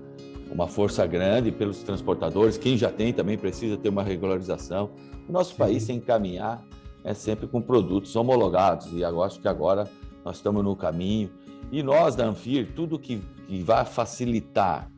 uma 0.51 0.69
força 0.69 1.07
grande 1.07 1.51
pelos 1.51 1.83
transportadores. 1.83 2.57
Quem 2.57 2.77
já 2.77 2.91
tem 2.91 3.13
também 3.13 3.37
precisa 3.37 3.77
ter 3.77 3.89
uma 3.89 4.03
regularização. 4.03 4.91
O 5.29 5.33
nosso 5.33 5.53
sim. 5.53 5.59
país 5.59 5.85
tem 5.85 6.01
que 6.01 6.07
caminhar 6.07 6.65
é 7.07 7.15
sempre 7.15 7.47
com 7.47 7.63
produtos 7.63 8.17
homologados 8.17 8.93
e 8.93 9.01
eu 9.01 9.23
acho 9.23 9.39
que 9.39 9.47
agora 9.47 9.89
nós 10.25 10.37
estamos 10.37 10.65
no 10.65 10.75
caminho. 10.75 11.31
E 11.71 11.81
nós 11.81 12.17
da 12.17 12.27
Anfir, 12.27 12.73
tudo 12.75 12.99
que, 12.99 13.23
que 13.47 13.63
vai 13.63 13.85
facilitar 13.85 14.91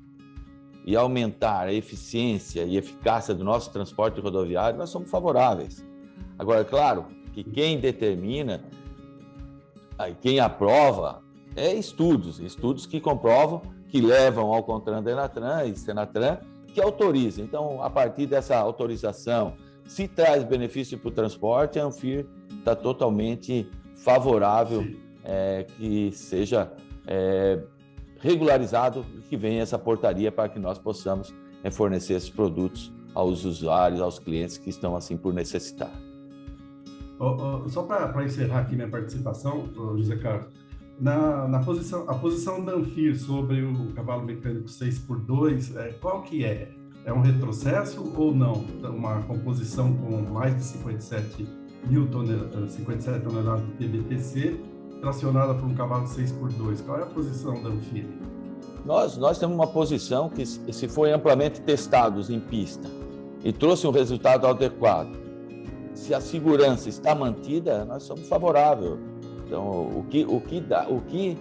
e 0.86 0.96
aumentar 0.96 1.66
a 1.66 1.72
eficiência 1.72 2.64
e 2.64 2.78
eficácia 2.78 3.34
do 3.34 3.44
nosso 3.44 3.70
transporte 3.70 4.20
rodoviário, 4.22 4.78
nós 4.78 4.88
somos 4.88 5.10
favoráveis. 5.10 5.86
Agora, 6.38 6.62
é 6.62 6.64
claro 6.64 7.04
que 7.34 7.44
quem 7.44 7.78
determina, 7.78 8.64
quem 10.22 10.40
aprova, 10.40 11.22
é 11.54 11.74
estudos, 11.74 12.40
estudos 12.40 12.86
que 12.86 13.00
comprovam, 13.00 13.60
que 13.88 14.00
levam 14.00 14.54
ao 14.54 14.62
CONTRAN, 14.62 15.02
DENATRAN 15.02 15.66
e 15.66 15.76
SENATRAN, 15.76 16.38
que 16.72 16.80
autorizam. 16.80 17.44
Então, 17.44 17.82
a 17.82 17.90
partir 17.90 18.24
dessa 18.24 18.56
autorização, 18.56 19.52
se 19.88 20.06
traz 20.06 20.44
benefício 20.44 20.98
para 20.98 21.08
o 21.08 21.10
transporte, 21.10 21.80
a 21.80 21.84
Anfir 21.86 22.26
está 22.58 22.76
totalmente 22.76 23.66
favorável 23.96 24.86
é, 25.24 25.64
que 25.76 26.12
seja 26.12 26.70
é, 27.06 27.58
regularizado 28.20 29.04
e 29.16 29.22
que 29.22 29.36
venha 29.36 29.62
essa 29.62 29.78
portaria 29.78 30.30
para 30.30 30.48
que 30.48 30.58
nós 30.58 30.78
possamos 30.78 31.34
é, 31.64 31.70
fornecer 31.70 32.14
esses 32.14 32.28
produtos 32.28 32.92
aos 33.14 33.46
usuários, 33.46 34.00
aos 34.02 34.18
clientes 34.18 34.58
que 34.58 34.68
estão 34.68 34.94
assim 34.94 35.16
por 35.16 35.32
necessitar. 35.32 35.90
Oh, 37.18 37.62
oh, 37.64 37.68
só 37.68 37.82
para 37.82 38.22
encerrar 38.24 38.60
aqui 38.60 38.76
minha 38.76 38.88
participação, 38.88 39.68
José 39.96 40.16
Carlos, 40.16 40.52
na, 41.00 41.48
na, 41.48 41.60
posição, 41.60 42.08
a 42.08 42.14
posição 42.14 42.62
da 42.62 42.74
Anfir 42.74 43.18
sobre 43.18 43.62
o 43.62 43.92
cavalo 43.94 44.22
mecânico 44.22 44.68
6x2, 44.68 45.76
é, 45.76 45.92
qual 45.94 46.22
que 46.22 46.44
é? 46.44 46.77
É 47.04 47.12
um 47.12 47.20
retrocesso 47.20 48.12
ou 48.16 48.34
não? 48.34 48.64
Uma 48.82 49.22
composição 49.22 49.94
com 49.94 50.20
mais 50.30 50.56
de 50.56 50.62
57 50.64 51.48
mil 51.88 52.06
toneladas, 52.08 52.72
57 52.72 53.24
toneladas 53.24 53.64
de 53.66 53.72
PBTC 53.72 54.60
tracionada 55.00 55.54
por 55.54 55.64
um 55.64 55.74
cavalo 55.74 56.04
6x2. 56.06 56.84
Qual 56.84 56.98
é 56.98 57.02
a 57.02 57.06
posição 57.06 57.62
da 57.62 57.70
Anfine? 57.70 58.18
Nós, 58.84 59.16
nós 59.16 59.38
temos 59.38 59.54
uma 59.54 59.66
posição 59.66 60.28
que, 60.28 60.44
se 60.44 60.88
foi 60.88 61.12
amplamente 61.12 61.60
testados 61.60 62.30
em 62.30 62.40
pista 62.40 62.88
e 63.44 63.52
trouxe 63.52 63.86
um 63.86 63.90
resultado 63.90 64.46
adequado, 64.46 65.16
se 65.94 66.14
a 66.14 66.20
segurança 66.20 66.88
está 66.88 67.14
mantida, 67.14 67.84
nós 67.84 68.04
somos 68.04 68.28
favoráveis. 68.28 68.98
Então, 69.46 69.66
o 69.68 70.04
que, 70.08 70.24
o 70.24 70.40
que, 70.40 70.60
dá, 70.60 70.86
o 70.88 71.00
que 71.02 71.36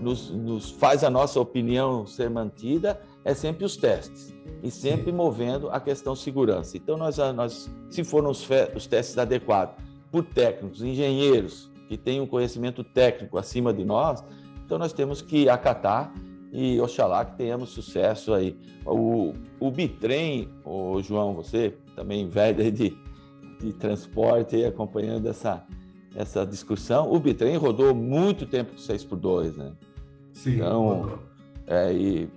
nos, 0.00 0.30
nos 0.30 0.70
faz 0.70 1.04
a 1.04 1.10
nossa 1.10 1.40
opinião 1.40 2.06
ser 2.06 2.28
mantida 2.28 3.00
é 3.24 3.32
sempre 3.32 3.64
os 3.64 3.76
testes 3.76 4.34
e 4.64 4.70
sempre 4.70 5.12
movendo 5.12 5.68
a 5.68 5.78
questão 5.78 6.16
segurança. 6.16 6.74
Então, 6.74 6.96
nós, 6.96 7.18
nós 7.34 7.70
se 7.90 8.02
foram 8.02 8.30
os, 8.30 8.48
os 8.74 8.86
testes 8.86 9.18
adequados 9.18 9.74
por 10.10 10.24
técnicos, 10.24 10.82
engenheiros, 10.82 11.70
que 11.86 11.98
tem 11.98 12.18
um 12.18 12.26
conhecimento 12.26 12.82
técnico 12.82 13.36
acima 13.36 13.74
de 13.74 13.84
nós, 13.84 14.24
então 14.64 14.78
nós 14.78 14.94
temos 14.94 15.20
que 15.20 15.50
acatar 15.50 16.14
e 16.50 16.80
oxalá 16.80 17.26
que 17.26 17.36
tenhamos 17.36 17.70
sucesso 17.70 18.32
aí. 18.32 18.56
O, 18.86 19.34
o 19.60 19.70
bitrem, 19.70 20.48
o 20.64 21.02
João, 21.02 21.34
você 21.34 21.74
também 21.94 22.26
velho 22.26 22.72
de, 22.72 22.96
de 23.60 23.72
transporte 23.74 24.56
e 24.56 24.64
acompanhando 24.64 25.28
essa, 25.28 25.62
essa 26.16 26.46
discussão, 26.46 27.12
o 27.12 27.20
bitrem 27.20 27.56
rodou 27.58 27.94
muito 27.94 28.46
tempo 28.46 28.70
com 28.70 28.78
6x2, 28.78 29.56
né? 29.56 29.72
Sim, 30.32 30.54
então, 30.54 31.18
é, 31.66 31.92
e, 31.92 32.30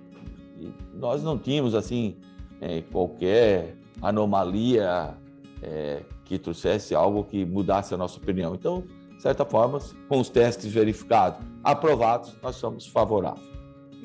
e, 0.60 0.72
nós 0.94 1.22
não 1.22 1.38
tínhamos 1.38 1.74
assim 1.74 2.16
é, 2.60 2.82
qualquer 2.82 3.76
anomalia 4.02 5.14
é, 5.62 6.02
que 6.24 6.38
trouxesse 6.38 6.94
algo 6.94 7.24
que 7.24 7.44
mudasse 7.44 7.94
a 7.94 7.96
nossa 7.96 8.18
opinião. 8.18 8.54
Então, 8.54 8.84
de 9.16 9.22
certa 9.22 9.44
forma, 9.44 9.80
com 10.08 10.20
os 10.20 10.28
testes 10.28 10.72
verificados, 10.72 11.40
aprovados, 11.64 12.36
nós 12.42 12.56
somos 12.56 12.86
favoráveis. 12.86 13.48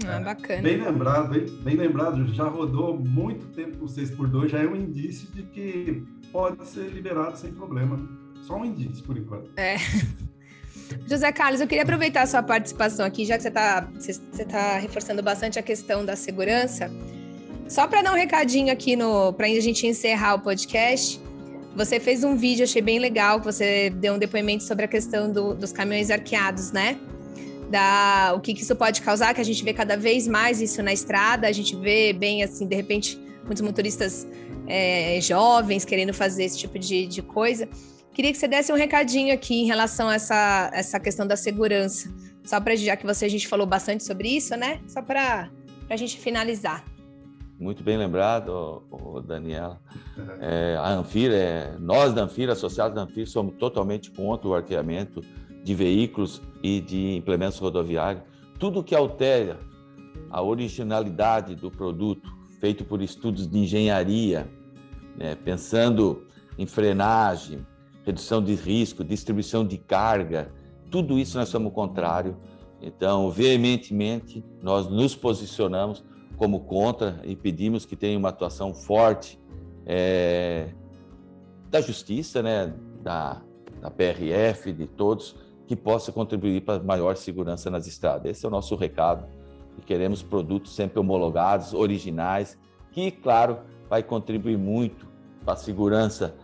Ah, 0.07 0.19
bacana. 0.19 0.61
Bem 0.63 0.81
lembrado, 0.81 1.29
bem, 1.29 1.45
bem, 1.45 1.75
lembrado, 1.75 2.27
já 2.33 2.47
rodou 2.47 2.97
muito 2.97 3.45
tempo 3.53 3.77
com 3.77 3.85
6x2, 3.85 4.49
já 4.49 4.59
é 4.59 4.67
um 4.67 4.75
indício 4.75 5.31
de 5.31 5.43
que 5.43 6.03
pode 6.31 6.65
ser 6.65 6.89
liberado 6.89 7.37
sem 7.37 7.51
problema. 7.53 7.99
Só 8.41 8.55
um 8.55 8.65
indício, 8.65 9.03
por 9.03 9.17
enquanto. 9.17 9.51
É. 9.55 9.75
José 11.07 11.31
Carlos, 11.31 11.61
eu 11.61 11.67
queria 11.67 11.83
aproveitar 11.83 12.23
a 12.23 12.27
sua 12.27 12.43
participação 12.43 13.05
aqui, 13.05 13.25
já 13.25 13.37
que 13.37 13.43
você 13.43 13.49
está 13.49 13.87
você 13.99 14.45
tá 14.45 14.77
reforçando 14.77 15.21
bastante 15.21 15.59
a 15.59 15.63
questão 15.63 16.05
da 16.05 16.15
segurança. 16.15 16.91
Só 17.67 17.87
para 17.87 18.01
dar 18.01 18.11
um 18.11 18.15
recadinho 18.15 18.71
aqui 18.71 18.97
para 19.35 19.47
a 19.47 19.59
gente 19.59 19.87
encerrar 19.87 20.35
o 20.35 20.39
podcast, 20.39 21.19
você 21.75 21.99
fez 21.99 22.23
um 22.23 22.35
vídeo, 22.35 22.63
achei 22.63 22.81
bem 22.81 22.99
legal, 22.99 23.39
que 23.39 23.45
você 23.45 23.89
deu 23.89 24.13
um 24.13 24.17
depoimento 24.17 24.63
sobre 24.63 24.85
a 24.85 24.87
questão 24.87 25.31
do, 25.31 25.55
dos 25.55 25.71
caminhões 25.71 26.11
arqueados, 26.11 26.71
né? 26.71 26.99
da 27.73 28.33
o 28.35 28.39
que, 28.39 28.53
que 28.53 28.61
isso 28.61 28.75
pode 28.75 29.01
causar, 29.01 29.33
que 29.33 29.41
a 29.41 29.43
gente 29.43 29.63
vê 29.63 29.73
cada 29.73 29.97
vez 29.97 30.27
mais 30.27 30.61
isso 30.61 30.83
na 30.83 30.93
estrada, 30.93 31.47
a 31.47 31.51
gente 31.51 31.75
vê 31.75 32.13
bem 32.13 32.43
assim, 32.43 32.67
de 32.67 32.75
repente, 32.75 33.19
muitos 33.43 33.61
motoristas 33.61 34.27
é, 34.67 35.19
jovens 35.19 35.83
querendo 35.83 36.13
fazer 36.13 36.43
esse 36.43 36.59
tipo 36.59 36.77
de, 36.77 37.07
de 37.07 37.23
coisa. 37.23 37.67
Queria 38.13 38.31
que 38.31 38.37
você 38.37 38.47
desse 38.47 38.71
um 38.71 38.75
recadinho 38.75 39.33
aqui 39.33 39.55
em 39.55 39.65
relação 39.65 40.07
a 40.07 40.15
essa, 40.15 40.69
essa 40.71 40.99
questão 40.99 41.25
da 41.25 41.35
segurança. 41.35 42.13
Só 42.43 42.61
para 42.61 42.75
já 42.75 42.95
que 42.95 43.05
você 43.05 43.25
a 43.25 43.29
gente 43.29 43.47
falou 43.47 43.65
bastante 43.65 44.03
sobre 44.03 44.29
isso, 44.29 44.55
né? 44.55 44.81
Só 44.87 45.01
para 45.01 45.49
a 45.89 45.95
gente 45.95 46.19
finalizar. 46.19 46.83
Muito 47.59 47.81
bem 47.83 47.97
lembrado, 47.97 48.83
Daniela. 49.25 49.81
É, 50.39 50.75
a 50.79 50.89
Anfir, 50.89 51.31
é, 51.31 51.75
nós 51.79 52.13
da 52.13 52.23
Anfir, 52.23 52.49
associados 52.49 52.93
da 52.93 53.01
Anfir, 53.01 53.27
somos 53.27 53.55
totalmente 53.55 54.11
contra 54.11 54.47
o 54.47 54.53
arqueamento 54.53 55.21
de 55.63 55.73
veículos 55.73 56.41
e 56.61 56.81
de 56.81 57.15
implementos 57.15 57.57
rodoviários. 57.57 58.23
Tudo 58.59 58.83
que 58.83 58.93
altera 58.93 59.59
a 60.29 60.41
originalidade 60.41 61.55
do 61.55 61.71
produto, 61.71 62.31
feito 62.59 62.83
por 62.83 63.01
estudos 63.01 63.47
de 63.47 63.57
engenharia, 63.57 64.47
né, 65.15 65.35
pensando 65.35 66.27
em 66.57 66.65
frenagem, 66.65 67.65
redução 68.03 68.43
de 68.43 68.53
risco, 68.53 69.03
distribuição 69.03 69.65
de 69.65 69.77
carga, 69.77 70.51
tudo 70.91 71.17
isso 71.17 71.37
nós 71.37 71.49
somos 71.49 71.73
contrário. 71.73 72.37
Então, 72.81 73.31
veementemente, 73.31 74.43
nós 74.61 74.87
nos 74.87 75.15
posicionamos 75.15 76.03
como 76.37 76.61
contra 76.61 77.21
e 77.23 77.35
pedimos 77.35 77.85
que 77.85 77.95
tenha 77.95 78.17
uma 78.17 78.29
atuação 78.29 78.73
forte 78.73 79.39
é, 79.85 80.69
da 81.69 81.81
justiça, 81.81 82.41
né, 82.41 82.73
da, 83.01 83.41
da 83.81 83.89
PRF, 83.89 84.73
de 84.73 84.85
todos, 84.87 85.35
que 85.65 85.75
possa 85.75 86.11
contribuir 86.11 86.61
para 86.61 86.83
maior 86.83 87.15
segurança 87.15 87.69
nas 87.71 87.87
estradas. 87.87 88.29
Esse 88.29 88.45
é 88.45 88.49
o 88.49 88.51
nosso 88.51 88.75
recado. 88.75 89.25
E 89.77 89.81
queremos 89.81 90.21
produtos 90.21 90.75
sempre 90.75 90.99
homologados, 90.99 91.73
originais, 91.73 92.57
que, 92.91 93.09
claro, 93.09 93.59
vai 93.89 94.03
contribuir 94.03 94.57
muito 94.57 95.07
para 95.43 95.53
a 95.53 95.57
segurança 95.57 96.35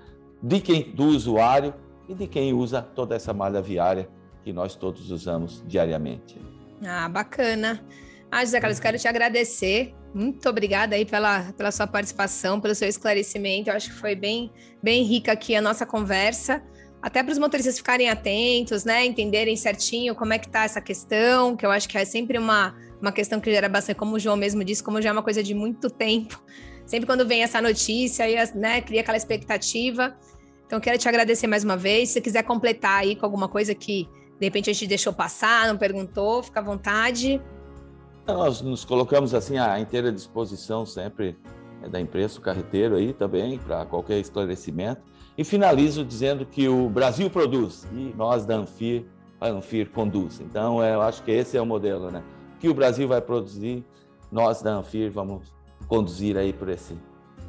de 0.41 0.59
quem, 0.59 0.91
do 0.91 1.05
usuário 1.05 1.73
e 2.07 2.13
de 2.13 2.27
quem 2.27 2.53
usa 2.53 2.81
toda 2.81 3.15
essa 3.15 3.33
malha 3.33 3.61
viária 3.61 4.09
que 4.43 4.53
nós 4.53 4.75
todos 4.75 5.11
usamos 5.11 5.63
diariamente. 5.67 6.39
Ah, 6.85 7.09
bacana. 7.09 7.83
Ah, 8.31 8.43
José 8.43 8.59
Carlos, 8.59 8.79
quero 8.79 8.97
te 8.97 9.07
agradecer. 9.07 9.93
Muito 10.13 10.47
obrigada 10.47 10.95
aí 10.95 11.05
pela, 11.05 11.51
pela 11.53 11.71
sua 11.71 11.87
participação, 11.87 12.59
pelo 12.59 12.73
seu 12.73 12.87
esclarecimento. 12.87 13.69
Eu 13.69 13.75
acho 13.75 13.89
que 13.89 13.95
foi 13.95 14.15
bem, 14.15 14.51
bem 14.81 15.03
rica 15.03 15.31
aqui 15.31 15.55
a 15.55 15.61
nossa 15.61 15.85
conversa. 15.85 16.63
Até 17.01 17.23
para 17.23 17.31
os 17.31 17.37
motoristas 17.37 17.77
ficarem 17.77 18.09
atentos, 18.09 18.83
né? 18.83 19.05
Entenderem 19.05 19.55
certinho 19.55 20.13
como 20.15 20.33
é 20.33 20.39
que 20.39 20.47
está 20.47 20.63
essa 20.63 20.81
questão, 20.81 21.55
que 21.55 21.65
eu 21.65 21.71
acho 21.71 21.87
que 21.87 21.97
é 21.97 22.03
sempre 22.03 22.37
uma, 22.37 22.75
uma 23.01 23.11
questão 23.11 23.39
que 23.39 23.49
gera 23.51 23.69
bastante, 23.69 23.97
como 23.97 24.15
o 24.15 24.19
João 24.19 24.35
mesmo 24.35 24.63
disse, 24.63 24.83
como 24.83 25.01
já 25.01 25.09
é 25.09 25.11
uma 25.11 25.23
coisa 25.23 25.41
de 25.41 25.53
muito 25.53 25.89
tempo. 25.89 26.41
Sempre 26.89 27.05
quando 27.05 27.23
vem 27.23 27.43
essa 27.43 27.61
notícia, 27.61 28.25
aí, 28.25 28.35
né, 28.55 28.81
cria 28.81 29.01
aquela 29.01 29.15
expectativa. 29.15 30.15
Então, 30.65 30.79
quero 30.79 30.97
te 30.97 31.07
agradecer 31.07 31.45
mais 31.45 31.63
uma 31.63 31.77
vez. 31.77 32.09
Se 32.09 32.19
quiser 32.19 32.41
completar 32.41 33.01
aí 33.01 33.15
com 33.15 33.27
alguma 33.27 33.47
coisa 33.47 33.75
que 33.75 34.09
de 34.39 34.45
repente 34.47 34.71
a 34.71 34.73
gente 34.73 34.87
deixou 34.87 35.13
passar, 35.13 35.67
não 35.67 35.77
perguntou, 35.77 36.41
fica 36.41 36.59
à 36.59 36.63
vontade. 36.63 37.39
Nós 38.25 38.61
nos 38.61 38.83
colocamos 38.83 39.35
assim 39.35 39.59
à 39.59 39.79
inteira 39.79 40.11
disposição 40.11 40.83
sempre 40.83 41.37
é, 41.83 41.87
da 41.87 42.01
imprensa, 42.01 42.39
o 42.39 42.41
carreteiro 42.41 42.95
aí 42.95 43.13
também, 43.13 43.59
para 43.59 43.85
qualquer 43.85 44.17
esclarecimento. 44.17 45.03
E 45.37 45.43
finalizo 45.43 46.03
dizendo 46.03 46.43
que 46.43 46.67
o 46.67 46.89
Brasil 46.89 47.29
produz 47.29 47.87
e 47.93 48.15
nós 48.17 48.47
da 48.47 48.55
Anfir, 48.55 49.05
a 49.39 49.47
Anfir 49.49 49.91
conduz. 49.91 50.41
Então, 50.41 50.81
é, 50.81 50.95
eu 50.95 51.03
acho 51.03 51.21
que 51.21 51.29
esse 51.29 51.55
é 51.55 51.61
o 51.61 51.67
modelo, 51.67 52.09
né? 52.09 52.23
Que 52.59 52.67
o 52.67 52.73
Brasil 52.73 53.07
vai 53.07 53.21
produzir, 53.21 53.85
nós 54.31 54.63
da 54.63 54.73
Anfir 54.73 55.11
vamos 55.11 55.58
conduzir 55.87 56.37
aí 56.37 56.53
por 56.53 56.69
esse, 56.69 56.97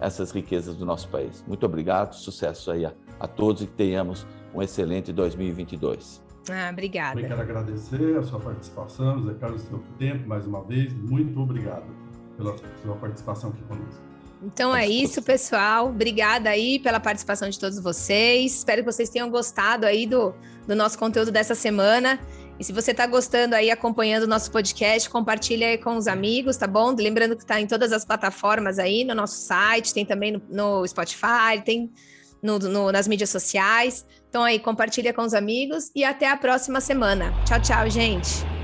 essas 0.00 0.30
riquezas 0.30 0.76
do 0.76 0.84
nosso 0.84 1.08
país. 1.08 1.44
Muito 1.46 1.64
obrigado, 1.66 2.14
sucesso 2.14 2.70
aí 2.70 2.84
a, 2.84 2.92
a 3.18 3.26
todos 3.26 3.62
e 3.62 3.66
que 3.66 3.72
tenhamos 3.72 4.26
um 4.54 4.62
excelente 4.62 5.12
2022. 5.12 6.22
Ah, 6.48 6.70
obrigada. 6.72 7.20
Eu 7.20 7.28
quero 7.28 7.40
agradecer 7.40 8.16
a 8.18 8.22
sua 8.22 8.40
participação, 8.40 9.24
Zé 9.24 9.34
Carlos, 9.34 9.62
seu 9.62 9.78
tempo 9.98 10.26
mais 10.26 10.46
uma 10.46 10.62
vez. 10.64 10.92
Muito 10.92 11.38
obrigado 11.40 11.84
pela 12.36 12.56
sua 12.82 12.96
participação 12.96 13.50
aqui 13.50 13.62
conosco. 13.64 14.10
Então 14.42 14.74
é 14.74 14.88
isso, 14.88 15.20
pessoal. 15.22 15.88
Obrigada 15.88 16.48
aí 16.48 16.78
pela 16.78 16.98
participação 16.98 17.48
de 17.48 17.58
todos 17.58 17.78
vocês. 17.78 18.56
Espero 18.56 18.82
que 18.82 18.90
vocês 18.90 19.10
tenham 19.10 19.28
gostado 19.30 19.84
aí 19.84 20.06
do, 20.06 20.34
do 20.66 20.74
nosso 20.74 20.98
conteúdo 20.98 21.30
dessa 21.30 21.54
semana. 21.54 22.18
E 22.60 22.64
se 22.64 22.74
você 22.74 22.90
está 22.90 23.06
gostando 23.06 23.54
aí, 23.54 23.70
acompanhando 23.70 24.24
o 24.24 24.26
nosso 24.26 24.52
podcast, 24.52 25.08
compartilha 25.08 25.66
aí 25.68 25.78
com 25.78 25.96
os 25.96 26.06
amigos, 26.06 26.58
tá 26.58 26.66
bom? 26.66 26.94
Lembrando 26.94 27.34
que 27.34 27.40
está 27.40 27.58
em 27.58 27.66
todas 27.66 27.90
as 27.90 28.04
plataformas 28.04 28.78
aí, 28.78 29.02
no 29.02 29.14
nosso 29.14 29.40
site, 29.40 29.94
tem 29.94 30.04
também 30.04 30.32
no, 30.32 30.42
no 30.50 30.86
Spotify, 30.86 31.62
tem 31.64 31.90
no, 32.42 32.58
no, 32.58 32.92
nas 32.92 33.08
mídias 33.08 33.30
sociais. 33.30 34.04
Então 34.28 34.44
aí, 34.44 34.58
compartilha 34.58 35.14
com 35.14 35.22
os 35.22 35.32
amigos 35.32 35.90
e 35.96 36.04
até 36.04 36.28
a 36.28 36.36
próxima 36.36 36.82
semana. 36.82 37.32
Tchau, 37.46 37.62
tchau, 37.62 37.88
gente. 37.88 38.59